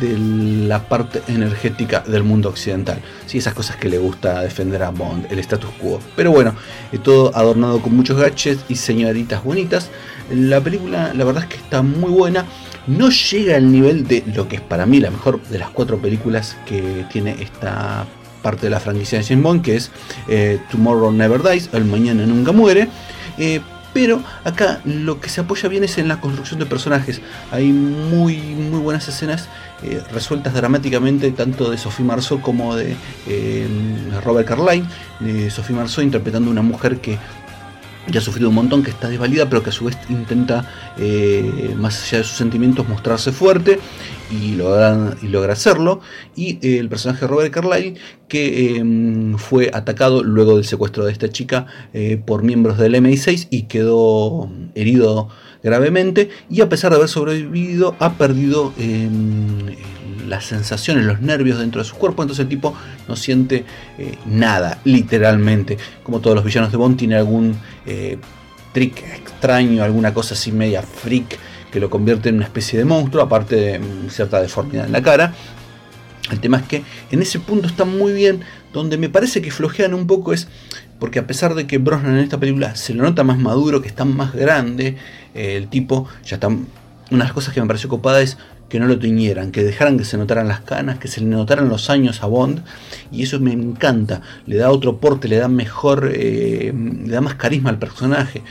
de 0.00 0.18
la 0.66 0.88
parte 0.88 1.22
energética 1.28 2.00
del 2.00 2.24
mundo 2.24 2.48
occidental. 2.48 2.98
Sí, 3.26 3.38
esas 3.38 3.54
cosas 3.54 3.76
que 3.76 3.88
le 3.88 3.98
gusta 3.98 4.40
defender 4.40 4.82
a 4.82 4.90
Bond, 4.90 5.30
el 5.30 5.38
status 5.38 5.70
quo. 5.80 6.00
Pero 6.16 6.32
bueno, 6.32 6.56
eh, 6.90 6.98
todo 6.98 7.30
adornado 7.36 7.80
con 7.80 7.94
muchos 7.94 8.18
gadgets 8.18 8.64
y 8.68 8.74
señoritas 8.74 9.44
bonitas. 9.44 9.88
La 10.28 10.60
película, 10.60 11.14
la 11.14 11.24
verdad 11.24 11.44
es 11.44 11.48
que 11.48 11.58
está 11.58 11.82
muy 11.82 12.10
buena 12.10 12.44
no 12.86 13.10
llega 13.10 13.56
al 13.56 13.70
nivel 13.70 14.06
de 14.06 14.22
lo 14.34 14.48
que 14.48 14.56
es 14.56 14.62
para 14.62 14.86
mí 14.86 15.00
la 15.00 15.10
mejor 15.10 15.42
de 15.42 15.58
las 15.58 15.70
cuatro 15.70 15.98
películas 15.98 16.56
que 16.66 17.04
tiene 17.10 17.36
esta 17.40 18.06
parte 18.42 18.66
de 18.66 18.70
la 18.70 18.78
franquicia 18.78 19.18
de 19.18 19.24
James 19.24 19.42
Bond, 19.42 19.62
que 19.62 19.74
es 19.74 19.90
eh, 20.28 20.60
Tomorrow 20.70 21.10
Never 21.10 21.42
Dies, 21.42 21.70
El 21.72 21.84
Mañana 21.84 22.24
Nunca 22.26 22.52
Muere. 22.52 22.88
Eh, 23.38 23.60
pero 23.92 24.22
acá 24.44 24.80
lo 24.84 25.20
que 25.20 25.30
se 25.30 25.40
apoya 25.40 25.68
bien 25.68 25.82
es 25.82 25.98
en 25.98 26.06
la 26.06 26.20
construcción 26.20 26.60
de 26.60 26.66
personajes. 26.66 27.22
Hay 27.50 27.72
muy, 27.72 28.36
muy 28.36 28.78
buenas 28.78 29.08
escenas 29.08 29.48
eh, 29.82 30.02
resueltas 30.12 30.52
dramáticamente, 30.54 31.30
tanto 31.32 31.70
de 31.70 31.78
Sophie 31.78 32.04
Marceau 32.04 32.40
como 32.40 32.76
de 32.76 32.94
Robert 34.22 34.46
Carlyle. 34.46 34.84
Sophie 35.50 35.74
Marceau 35.74 36.04
interpretando 36.04 36.50
una 36.50 36.62
mujer 36.62 37.00
que 37.00 37.18
ya 38.08 38.20
ha 38.20 38.22
sufrido 38.22 38.48
un 38.48 38.54
montón, 38.54 38.82
que 38.82 38.90
está 38.90 39.08
desvalida, 39.08 39.48
pero 39.48 39.62
que 39.62 39.70
a 39.70 39.72
su 39.72 39.84
vez 39.84 39.96
intenta, 40.08 40.70
eh, 40.96 41.74
más 41.76 42.02
allá 42.04 42.18
de 42.18 42.24
sus 42.24 42.36
sentimientos, 42.36 42.88
mostrarse 42.88 43.32
fuerte 43.32 43.78
y 44.30 44.54
logra, 44.54 45.52
hacerlo. 45.52 46.00
Y 46.34 46.58
eh, 46.66 46.78
el 46.78 46.88
personaje 46.88 47.26
Robert 47.26 47.52
Carlyle, 47.52 47.94
que 48.28 48.76
em, 48.76 49.36
fue 49.36 49.70
atacado 49.72 50.22
luego 50.22 50.56
del 50.56 50.64
secuestro 50.64 51.04
de 51.04 51.12
esta 51.12 51.28
chica 51.28 51.66
eh, 51.92 52.20
por 52.24 52.42
miembros 52.42 52.78
del 52.78 52.94
MI6 52.94 53.48
y 53.50 53.62
quedó 53.62 54.50
herido 54.74 55.28
gravemente. 55.62 56.30
Y 56.50 56.60
a 56.60 56.68
pesar 56.68 56.90
de 56.90 56.96
haber 56.96 57.08
sobrevivido, 57.08 57.96
ha 57.98 58.14
perdido 58.14 58.72
em, 58.78 59.74
las 60.26 60.44
sensaciones, 60.44 61.04
los 61.04 61.20
nervios 61.20 61.58
dentro 61.58 61.80
de 61.80 61.88
su 61.88 61.96
cuerpo, 61.96 62.22
entonces 62.22 62.42
el 62.44 62.48
tipo 62.48 62.74
no 63.08 63.16
siente 63.16 63.64
eh, 63.98 64.16
nada, 64.26 64.78
literalmente. 64.84 65.78
Como 66.02 66.20
todos 66.20 66.36
los 66.36 66.44
villanos 66.44 66.70
de 66.70 66.76
Bond, 66.78 66.96
tiene 66.96 67.16
algún 67.16 67.56
eh, 67.86 68.18
trick 68.72 68.98
extraño, 68.98 69.82
alguna 69.82 70.12
cosa 70.12 70.34
así 70.34 70.52
media 70.52 70.82
freak 70.82 71.38
que 71.70 71.80
lo 71.80 71.90
convierte 71.90 72.28
en 72.28 72.36
una 72.36 72.44
especie 72.44 72.78
de 72.78 72.84
monstruo, 72.84 73.22
aparte 73.22 73.56
de 73.56 73.78
mm, 73.78 74.10
cierta 74.10 74.40
deformidad 74.40 74.86
en 74.86 74.92
la 74.92 75.02
cara. 75.02 75.34
El 76.30 76.40
tema 76.40 76.56
es 76.56 76.64
que 76.64 76.82
en 77.10 77.22
ese 77.22 77.38
punto 77.38 77.66
está 77.66 77.84
muy 77.84 78.12
bien, 78.12 78.40
donde 78.72 78.98
me 78.98 79.08
parece 79.08 79.40
que 79.40 79.50
flojean 79.50 79.94
un 79.94 80.06
poco 80.06 80.32
es 80.32 80.48
porque 80.98 81.18
a 81.18 81.26
pesar 81.26 81.54
de 81.54 81.66
que 81.66 81.78
Brosnan 81.78 82.16
en 82.16 82.24
esta 82.24 82.38
película 82.38 82.74
se 82.74 82.94
lo 82.94 83.02
nota 83.02 83.22
más 83.22 83.38
maduro, 83.38 83.82
que 83.82 83.88
está 83.88 84.04
más 84.04 84.34
grande, 84.34 84.96
eh, 85.34 85.56
el 85.56 85.68
tipo 85.68 86.08
ya 86.24 86.36
está... 86.36 86.48
Una 86.48 87.22
de 87.22 87.28
las 87.28 87.32
cosas 87.32 87.54
que 87.54 87.60
me 87.60 87.68
pareció 87.68 87.88
copada 87.88 88.20
es 88.20 88.36
que 88.68 88.80
no 88.80 88.86
lo 88.86 88.98
tiñeran, 88.98 89.52
que 89.52 89.62
dejaran 89.62 89.96
que 89.98 90.04
se 90.04 90.18
notaran 90.18 90.48
las 90.48 90.60
canas, 90.60 90.98
que 90.98 91.08
se 91.08 91.20
le 91.20 91.26
notaran 91.26 91.68
los 91.68 91.88
años 91.88 92.22
a 92.22 92.26
Bond, 92.26 92.62
y 93.12 93.22
eso 93.22 93.38
me 93.38 93.52
encanta, 93.52 94.22
le 94.46 94.56
da 94.56 94.70
otro 94.70 94.98
porte, 94.98 95.28
le 95.28 95.36
da 95.36 95.48
mejor, 95.48 96.10
eh, 96.12 96.72
le 96.74 97.12
da 97.12 97.20
más 97.20 97.34
carisma 97.36 97.70
al 97.70 97.78
personaje. 97.78 98.42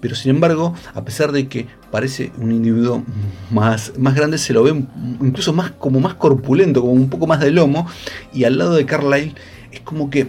Pero 0.00 0.14
sin 0.14 0.32
embargo, 0.32 0.74
a 0.94 1.04
pesar 1.04 1.32
de 1.32 1.48
que 1.48 1.66
parece 1.90 2.30
un 2.38 2.52
individuo 2.52 3.02
más, 3.50 3.94
más 3.98 4.14
grande, 4.14 4.36
se 4.38 4.52
lo 4.52 4.62
ve 4.62 4.84
incluso 5.20 5.52
más 5.52 5.70
como 5.70 5.98
más 5.98 6.14
corpulento, 6.14 6.82
como 6.82 6.92
un 6.92 7.08
poco 7.08 7.26
más 7.26 7.40
de 7.40 7.50
lomo, 7.50 7.88
y 8.32 8.44
al 8.44 8.58
lado 8.58 8.74
de 8.74 8.84
Carlyle 8.84 9.34
es 9.72 9.80
como 9.80 10.10
que, 10.10 10.28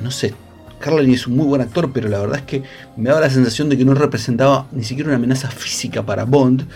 no 0.00 0.10
sé, 0.10 0.34
Carlyle 0.84 1.14
es 1.14 1.26
un 1.26 1.36
muy 1.36 1.46
buen 1.46 1.62
actor, 1.62 1.90
pero 1.94 2.10
la 2.10 2.18
verdad 2.18 2.40
es 2.40 2.42
que 2.42 2.62
me 2.98 3.08
daba 3.08 3.22
la 3.22 3.30
sensación 3.30 3.70
de 3.70 3.78
que 3.78 3.86
no 3.86 3.94
representaba 3.94 4.66
ni 4.70 4.84
siquiera 4.84 5.08
una 5.08 5.16
amenaza 5.16 5.48
física 5.48 6.04
para 6.04 6.24
Bond, 6.24 6.66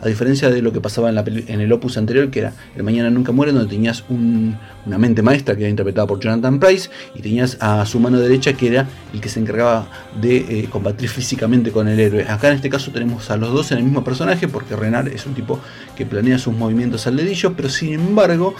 a 0.00 0.08
diferencia 0.08 0.48
de 0.48 0.62
lo 0.62 0.72
que 0.72 0.80
pasaba 0.80 1.10
en, 1.10 1.14
la 1.14 1.22
en 1.26 1.60
el 1.60 1.70
opus 1.70 1.98
anterior, 1.98 2.30
que 2.30 2.40
era 2.40 2.54
El 2.74 2.82
Mañana 2.82 3.10
Nunca 3.10 3.30
Muere, 3.30 3.52
donde 3.52 3.68
tenías 3.68 4.04
una 4.08 4.96
mente 4.96 5.20
maestra 5.20 5.54
que 5.54 5.64
era 5.64 5.68
interpretada 5.68 6.06
por 6.06 6.18
Jonathan 6.18 6.58
Price, 6.58 6.88
y 7.14 7.20
tenías 7.20 7.58
a 7.60 7.84
su 7.84 8.00
mano 8.00 8.18
derecha, 8.18 8.54
que 8.54 8.68
era 8.68 8.88
el 9.12 9.20
que 9.20 9.28
se 9.28 9.38
encargaba 9.38 9.86
de 10.18 10.36
eh, 10.38 10.68
combatir 10.70 11.10
físicamente 11.10 11.70
con 11.70 11.88
el 11.88 12.00
héroe. 12.00 12.26
Acá 12.26 12.48
en 12.48 12.54
este 12.54 12.70
caso 12.70 12.90
tenemos 12.90 13.30
a 13.30 13.36
los 13.36 13.52
dos 13.52 13.70
en 13.72 13.78
el 13.78 13.84
mismo 13.84 14.02
personaje, 14.02 14.48
porque 14.48 14.76
Renard 14.76 15.08
es 15.08 15.26
un 15.26 15.34
tipo 15.34 15.60
que 15.94 16.06
planea 16.06 16.38
sus 16.38 16.54
movimientos 16.54 17.06
al 17.06 17.16
dedillo, 17.16 17.52
pero 17.52 17.68
sin 17.68 17.92
embargo 17.92 18.54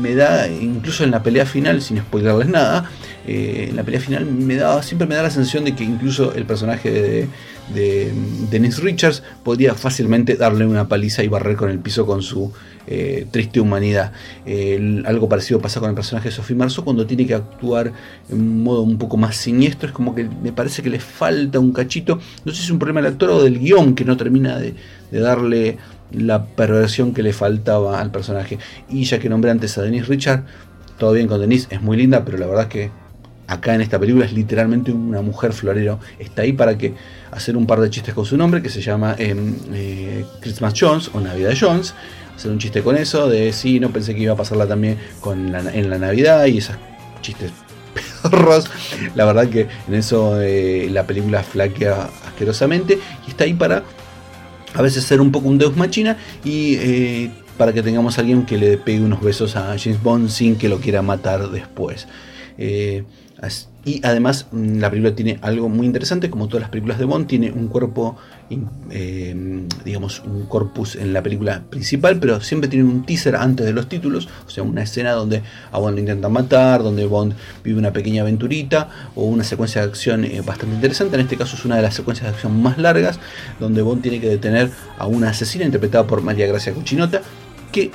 me 0.00 0.14
da, 0.14 0.48
incluso 0.48 1.04
en 1.04 1.10
la 1.10 1.22
pelea 1.22 1.46
final, 1.46 1.82
sin 1.82 1.98
spoilerles 1.98 2.48
nada, 2.48 2.90
eh, 3.26 3.66
en 3.70 3.76
la 3.76 3.82
pelea 3.82 4.00
final 4.00 4.26
me 4.26 4.56
da, 4.56 4.82
siempre 4.82 5.06
me 5.06 5.14
da 5.14 5.22
la 5.22 5.30
sensación 5.30 5.64
de 5.64 5.74
que 5.74 5.84
incluso 5.84 6.34
el 6.34 6.44
personaje 6.44 6.90
de, 6.90 7.28
de 7.74 8.12
Dennis 8.50 8.78
Richards 8.78 9.22
podría 9.42 9.74
fácilmente 9.74 10.36
darle 10.36 10.66
una 10.66 10.88
paliza 10.88 11.22
y 11.22 11.28
barrer 11.28 11.56
con 11.56 11.70
el 11.70 11.78
piso 11.78 12.06
con 12.06 12.22
su 12.22 12.52
eh, 12.86 13.26
triste 13.30 13.60
humanidad. 13.60 14.12
algo 15.04 15.28
parecido 15.28 15.60
pasa 15.60 15.80
con 15.80 15.88
el 15.88 15.94
personaje 15.94 16.28
de 16.28 16.34
Sophie 16.34 16.56
Marceau 16.56 16.84
cuando 16.84 17.06
tiene 17.06 17.26
que 17.26 17.34
actuar 17.34 17.92
en 18.28 18.40
un 18.40 18.62
modo 18.62 18.82
un 18.82 18.98
poco 18.98 19.16
más 19.16 19.36
siniestro, 19.36 19.88
es 19.88 19.94
como 19.94 20.14
que 20.14 20.24
me 20.24 20.52
parece 20.52 20.82
que 20.82 20.90
le 20.90 21.00
falta 21.00 21.58
un 21.58 21.72
cachito, 21.72 22.18
no 22.44 22.52
sé 22.52 22.58
si 22.58 22.64
es 22.64 22.70
un 22.70 22.78
problema 22.78 23.00
del 23.00 23.12
actor 23.12 23.30
o 23.30 23.42
del 23.42 23.58
guion 23.58 23.94
que 23.94 24.04
no 24.04 24.16
termina 24.16 24.58
de, 24.58 24.74
darle 25.10 25.78
la 26.12 26.44
perversión 26.44 27.12
que 27.12 27.22
le 27.22 27.32
faltaba 27.32 28.00
al 28.00 28.10
personaje. 28.10 28.58
Y 28.88 29.04
ya 29.04 29.18
que 29.18 29.28
nombré 29.28 29.50
antes 29.50 29.76
a 29.78 29.82
Denise 29.82 30.06
Richard, 30.06 30.44
todo 30.98 31.12
bien 31.12 31.26
con 31.26 31.40
Denise, 31.40 31.68
es 31.70 31.80
muy 31.80 31.96
linda, 31.96 32.24
pero 32.24 32.38
la 32.38 32.46
verdad 32.46 32.68
que 32.68 32.90
acá 33.46 33.74
en 33.74 33.80
esta 33.80 33.98
película 33.98 34.24
es 34.24 34.32
literalmente 34.32 34.92
una 34.92 35.22
mujer 35.22 35.52
florero. 35.52 36.00
Está 36.18 36.42
ahí 36.42 36.52
para 36.52 36.76
que 36.76 36.94
hacer 37.30 37.56
un 37.56 37.66
par 37.66 37.80
de 37.80 37.90
chistes 37.90 38.14
con 38.14 38.24
su 38.24 38.36
nombre, 38.36 38.62
que 38.62 38.68
se 38.68 38.80
llama 38.80 39.14
em, 39.18 39.54
eh, 39.72 40.24
Christmas 40.40 40.74
Jones 40.78 41.10
o 41.12 41.20
Navidad 41.20 41.54
Jones. 41.58 41.94
Hacer 42.36 42.50
un 42.50 42.58
chiste 42.58 42.82
con 42.82 42.96
eso, 42.96 43.28
de 43.28 43.52
sí, 43.52 43.80
no 43.80 43.90
pensé 43.90 44.14
que 44.14 44.20
iba 44.20 44.34
a 44.34 44.36
pasarla 44.36 44.66
también 44.66 44.98
con 45.20 45.54
en 45.54 45.90
la 45.90 45.98
Navidad 45.98 46.44
y 46.46 46.58
esos 46.58 46.76
chistes 47.22 47.50
perros. 48.22 48.66
La 49.14 49.24
verdad 49.24 49.48
que 49.48 49.68
en 49.88 49.94
eso 49.94 50.40
eh, 50.40 50.88
la 50.90 51.06
película 51.06 51.42
flaquea 51.42 52.10
asquerosamente 52.26 52.98
y 53.26 53.30
está 53.30 53.44
ahí 53.44 53.54
para 53.54 53.82
a 54.74 54.82
veces 54.82 55.04
ser 55.04 55.20
un 55.22 55.32
poco 55.32 55.48
un 55.48 55.56
Deus 55.56 55.76
Machina 55.76 56.18
y 56.44 56.74
eh, 56.74 57.30
para 57.56 57.72
que 57.72 57.82
tengamos 57.82 58.18
a 58.18 58.20
alguien 58.20 58.44
que 58.44 58.58
le 58.58 58.76
pegue 58.76 59.00
unos 59.00 59.22
besos 59.22 59.56
a 59.56 59.74
James 59.78 60.02
Bond 60.02 60.28
sin 60.28 60.56
que 60.56 60.68
lo 60.68 60.78
quiera 60.78 61.00
matar 61.00 61.50
después. 61.50 62.06
Y 63.86 64.04
además 64.04 64.48
mm, 64.50 64.78
la 64.78 64.90
película 64.90 65.14
tiene 65.14 65.38
algo 65.42 65.68
muy 65.68 65.86
interesante, 65.86 66.28
como 66.28 66.48
todas 66.48 66.62
las 66.62 66.70
películas 66.70 66.98
de 66.98 67.04
Bond, 67.04 67.28
tiene 67.28 67.52
un 67.52 67.68
cuerpo, 67.68 68.16
em, 68.50 69.68
digamos, 69.84 70.22
un 70.24 70.46
corpus 70.46 70.96
en 70.96 71.12
la 71.12 71.22
película 71.22 71.62
principal, 71.68 72.18
pero 72.18 72.40
siempre 72.40 72.68
tiene 72.68 72.84
un 72.84 73.04
teaser 73.04 73.36
antes 73.36 73.66
de 73.66 73.72
los 73.72 73.88
títulos, 73.88 74.28
o 74.46 74.50
sea, 74.50 74.62
una 74.62 74.82
escena 74.82 75.12
donde 75.12 75.42
a 75.72 75.78
Bond 75.78 75.94
lo 75.94 76.00
intentan 76.00 76.32
matar, 76.32 76.82
donde 76.82 77.06
Bond 77.06 77.34
vive 77.64 77.78
una 77.78 77.92
pequeña 77.92 78.22
aventurita, 78.22 78.88
o 79.14 79.24
una 79.24 79.44
secuencia 79.44 79.82
de 79.82 79.88
acción 79.88 80.24
eh, 80.24 80.42
bastante 80.44 80.74
interesante, 80.74 81.16
en 81.16 81.22
este 81.22 81.36
caso 81.36 81.56
es 81.56 81.64
una 81.64 81.76
de 81.76 81.82
las 81.82 81.94
secuencias 81.94 82.28
de 82.28 82.34
acción 82.34 82.62
más 82.62 82.78
largas, 82.78 83.18
donde 83.58 83.82
Bond 83.82 84.02
tiene 84.02 84.20
que 84.20 84.28
detener 84.28 84.70
a 84.98 85.06
una 85.06 85.30
asesina 85.30 85.64
interpretada 85.64 86.06
por 86.06 86.22
María 86.22 86.46
Gracia 86.46 86.72
Cuchinota, 86.72 87.22
que, 87.72 87.90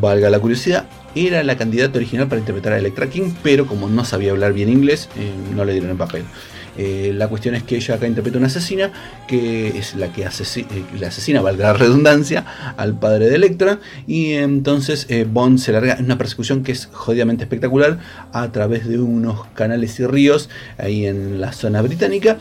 valga 0.00 0.30
la 0.30 0.38
curiosidad, 0.38 0.86
era 1.14 1.42
la 1.42 1.56
candidata 1.56 1.98
original 1.98 2.28
para 2.28 2.40
interpretar 2.40 2.72
a 2.72 2.78
Electra 2.78 3.08
King, 3.08 3.32
pero 3.42 3.66
como 3.66 3.88
no 3.88 4.04
sabía 4.04 4.32
hablar 4.32 4.52
bien 4.52 4.68
inglés, 4.68 5.08
eh, 5.16 5.32
no 5.54 5.64
le 5.64 5.72
dieron 5.72 5.90
el 5.90 5.96
papel. 5.96 6.24
Eh, 6.76 7.12
la 7.14 7.28
cuestión 7.28 7.54
es 7.54 7.62
que 7.62 7.76
ella 7.76 7.94
acá 7.94 8.06
interpreta 8.06 8.38
una 8.38 8.48
asesina, 8.48 8.92
que 9.26 9.68
es 9.78 9.94
la 9.94 10.12
que 10.12 10.24
asesina, 10.26 10.68
eh, 10.74 10.84
la 10.98 11.08
asesina, 11.08 11.40
valga 11.40 11.72
la 11.72 11.72
redundancia, 11.74 12.44
al 12.76 12.98
padre 12.98 13.28
de 13.28 13.36
Electra, 13.36 13.80
y 14.06 14.32
entonces 14.32 15.06
Bond 15.28 15.58
se 15.58 15.72
larga 15.72 15.94
en 15.94 16.06
una 16.06 16.18
persecución 16.18 16.62
que 16.62 16.72
es 16.72 16.88
jodidamente 16.92 17.44
espectacular 17.44 17.98
a 18.32 18.50
través 18.52 18.86
de 18.88 18.98
unos 18.98 19.46
canales 19.54 19.98
y 20.00 20.06
ríos 20.06 20.48
ahí 20.78 21.06
en 21.06 21.40
la 21.40 21.52
zona 21.52 21.82
británica, 21.82 22.38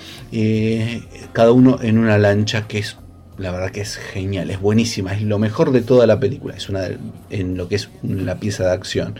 cada 1.33 1.51
uno 1.51 1.79
en 1.81 1.97
una 1.97 2.17
lancha 2.17 2.67
que 2.67 2.79
es 2.79 2.97
la 3.37 3.51
verdad 3.51 3.71
que 3.71 3.81
es 3.81 3.97
genial, 3.97 4.49
es 4.51 4.59
buenísima, 4.59 5.13
es 5.13 5.21
lo 5.21 5.39
mejor 5.39 5.71
de 5.71 5.81
toda 5.81 6.05
la 6.05 6.19
película, 6.19 6.55
es 6.55 6.69
una 6.69 6.87
en 7.29 7.57
lo 7.57 7.67
que 7.67 7.75
es 7.75 7.89
la 8.03 8.35
pieza 8.39 8.65
de 8.65 8.71
acción. 8.71 9.15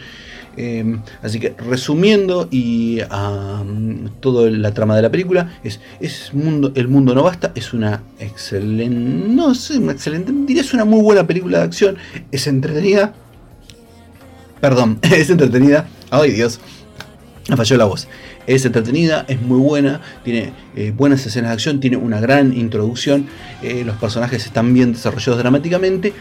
Em, 0.55 1.01
así 1.23 1.39
que 1.39 1.55
resumiendo 1.57 2.47
y 2.51 2.99
toda 4.19 4.51
la 4.51 4.71
trama 4.73 4.95
de 4.95 5.01
la 5.01 5.09
película 5.09 5.57
es, 5.63 5.79
es 5.99 6.33
mundo, 6.33 6.71
el 6.75 6.87
mundo 6.87 7.15
no 7.15 7.23
basta, 7.23 7.51
es 7.55 7.73
una 7.73 8.03
excelente, 8.19 8.95
no 8.95 9.55
sé, 9.55 9.79
una 9.79 9.93
excelente, 9.93 10.31
diría 10.45 10.61
es 10.61 10.73
una 10.73 10.85
muy 10.85 11.01
buena 11.01 11.25
película 11.25 11.59
de 11.59 11.63
acción, 11.63 11.97
es 12.31 12.45
entretenida, 12.45 13.13
perdón, 14.61 14.99
es 15.01 15.29
entretenida, 15.31 15.87
ay 16.11 16.31
Dios, 16.31 16.59
me 17.49 17.57
falló 17.57 17.77
la 17.77 17.85
voz. 17.85 18.07
Es 18.45 18.65
entretenida, 18.65 19.25
es 19.29 19.41
muy 19.41 19.57
buena, 19.57 20.01
tiene 20.23 20.51
eh, 20.75 20.93
buenas 20.95 21.25
escenas 21.25 21.49
de 21.49 21.53
acción, 21.53 21.79
tiene 21.79 21.95
una 21.97 22.19
gran 22.19 22.55
introducción, 22.55 23.27
eh, 23.61 23.83
los 23.85 23.95
personajes 23.95 24.45
están 24.45 24.73
bien 24.73 24.93
desarrollados 24.93 25.39
dramáticamente, 25.39 26.13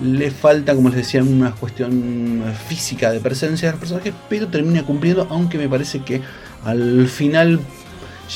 le 0.00 0.30
falta, 0.30 0.74
como 0.74 0.88
les 0.88 0.98
decía, 0.98 1.22
una 1.22 1.52
cuestión 1.52 2.42
física 2.66 3.12
de 3.12 3.20
presencia 3.20 3.68
de 3.68 3.72
los 3.72 3.80
personajes, 3.80 4.14
pero 4.28 4.48
termina 4.48 4.82
cumpliendo, 4.84 5.26
aunque 5.30 5.58
me 5.58 5.68
parece 5.68 6.00
que 6.00 6.22
al 6.64 7.06
final, 7.08 7.60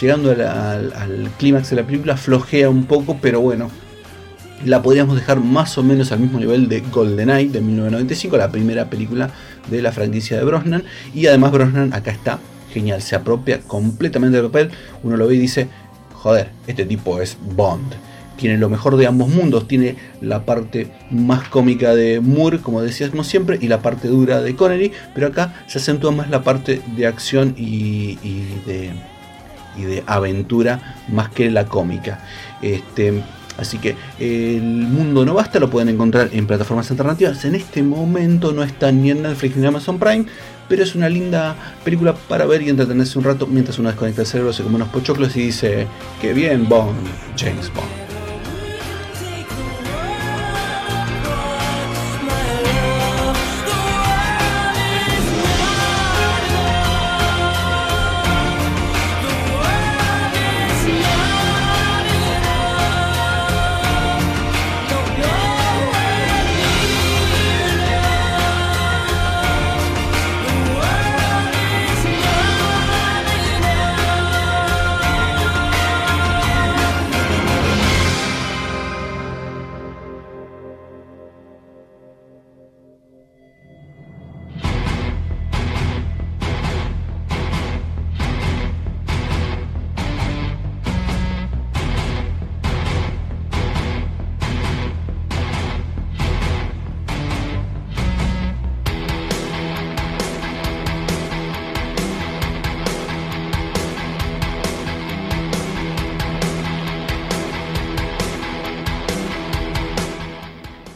llegando 0.01 0.31
al, 0.31 1.31
clímax 1.39 1.71
de 1.71 1.77
la 1.77 1.85
película, 1.85 2.17
flojea 2.17 2.69
un 2.69 2.85
poco, 2.85 3.19
pero 3.21 3.41
bueno, 3.41 3.71
la 4.65 4.83
podríamos 4.83 5.17
dejar 5.17 5.41
más 5.41 5.77
o 5.79 5.83
menos 5.83 6.13
al 6.13 6.21
mismo 6.21 6.39
nivel 6.39 6.69
de 6.69 6.81
GoldenEye 6.81 7.51
de 7.51 7.61
1995, 7.61 8.37
la 8.37 8.51
primera 8.51 8.89
película 8.89 9.31
de 9.71 9.83
la 9.83 9.93
franquicia 9.93 10.39
de 10.39 10.45
Brosnan. 10.45 10.85
Y 11.15 11.27
además 11.27 11.53
Brosnan 11.53 11.93
acá 11.93 12.11
está 12.11 12.39
genial, 12.73 13.03
se 13.03 13.15
apropia 13.15 13.61
completamente 13.61 14.37
del 14.37 14.47
papel. 14.47 14.71
Uno 15.03 15.17
lo 15.17 15.27
ve 15.27 15.35
y 15.35 15.39
dice, 15.39 15.69
joder, 16.15 16.51
este 16.67 16.87
tipo 16.87 17.21
es 17.21 17.37
Bond. 17.55 17.95
Tiene 18.37 18.59
lo 18.59 18.69
mejor 18.69 18.97
de 18.97 19.07
ambos 19.07 19.29
mundos, 19.29 19.69
tiene 19.69 19.97
la 20.21 20.45
parte 20.45 20.89
más 21.11 21.49
cómica 21.49 21.95
de 21.95 22.21
Moore, 22.21 22.59
como 22.59 22.83
decíamos 22.83 23.27
siempre, 23.27 23.59
y 23.61 23.69
la 23.69 23.81
parte 23.81 24.09
dura 24.09 24.41
de 24.41 24.57
Connery, 24.57 24.93
pero 25.15 25.29
acá 25.29 25.55
se 25.67 25.79
acentúa 25.79 26.11
más 26.11 26.31
la 26.31 26.43
parte 26.43 26.83
de 26.97 27.07
acción 27.07 27.55
y, 27.57 28.17
de, 28.67 28.91
y 29.77 29.83
de 29.83 30.03
aventura 30.07 30.97
más 31.09 31.29
que 31.29 31.51
la 31.51 31.67
cómica. 31.67 32.21
Este, 32.61 33.23
Así 33.57 33.79
que 33.79 33.95
el 34.19 34.63
mundo 34.63 35.25
no 35.25 35.35
basta, 35.35 35.61
lo 35.61 35.71
pueden 35.71 35.89
encontrar 35.89 36.31
en 36.33 36.47
plataformas 36.47 36.91
alternativas. 36.91 37.45
En 37.45 37.55
este 37.55 37.83
momento 37.83 38.53
no 38.53 38.65
está 38.65 38.91
ni 38.91 39.11
en 39.11 39.23
Netflix 39.23 39.57
ni 39.57 39.63
en 39.63 39.69
Amazon 39.69 39.99
Prime, 39.99 40.27
pero 40.69 40.83
es 40.83 40.95
una 40.95 41.09
linda 41.09 41.55
película 41.85 42.15
para 42.15 42.47
ver 42.47 42.63
y 42.63 42.71
entretenerse 42.71 43.19
un 43.19 43.25
rato 43.25 43.47
mientras 43.47 43.79
uno 43.79 43.91
desconecta 43.91 44.23
el 44.23 44.27
cerebro, 44.27 44.53
se 44.53 44.63
come 44.63 44.77
unos 44.77 44.89
pochoclos 44.89 45.37
y 45.37 45.43
dice 45.43 45.87
que 46.21 46.33
bien 46.33 46.69
Bond, 46.69 46.97
James 47.37 47.73
Bond. 47.73 48.04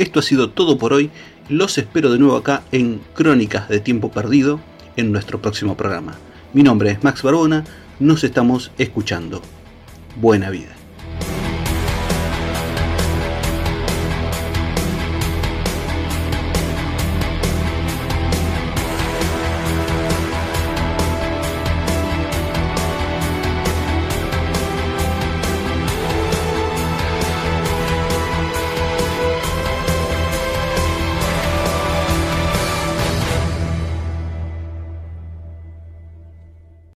Esto 0.09 0.21
ha 0.21 0.23
sido 0.23 0.49
todo 0.49 0.79
por 0.79 0.95
hoy. 0.95 1.11
Los 1.51 1.77
espero 1.77 2.11
de 2.11 2.19
nuevo 2.19 2.35
acá 2.35 2.63
en 2.73 3.03
Crónicas 3.13 3.69
de 3.69 3.79
Tiempo 3.79 4.11
Perdido 4.11 4.59
en 4.97 5.13
nuestro 5.13 5.43
próximo 5.43 5.77
programa. 5.77 6.15
Mi 6.55 6.63
nombre 6.63 6.91
es 6.91 7.05
Max 7.05 7.23
Barbona. 7.23 7.67
Nos 8.01 8.25
estamos 8.25 8.71
escuchando. 8.79 9.43
Buena 10.17 10.49
vida. 10.49 10.78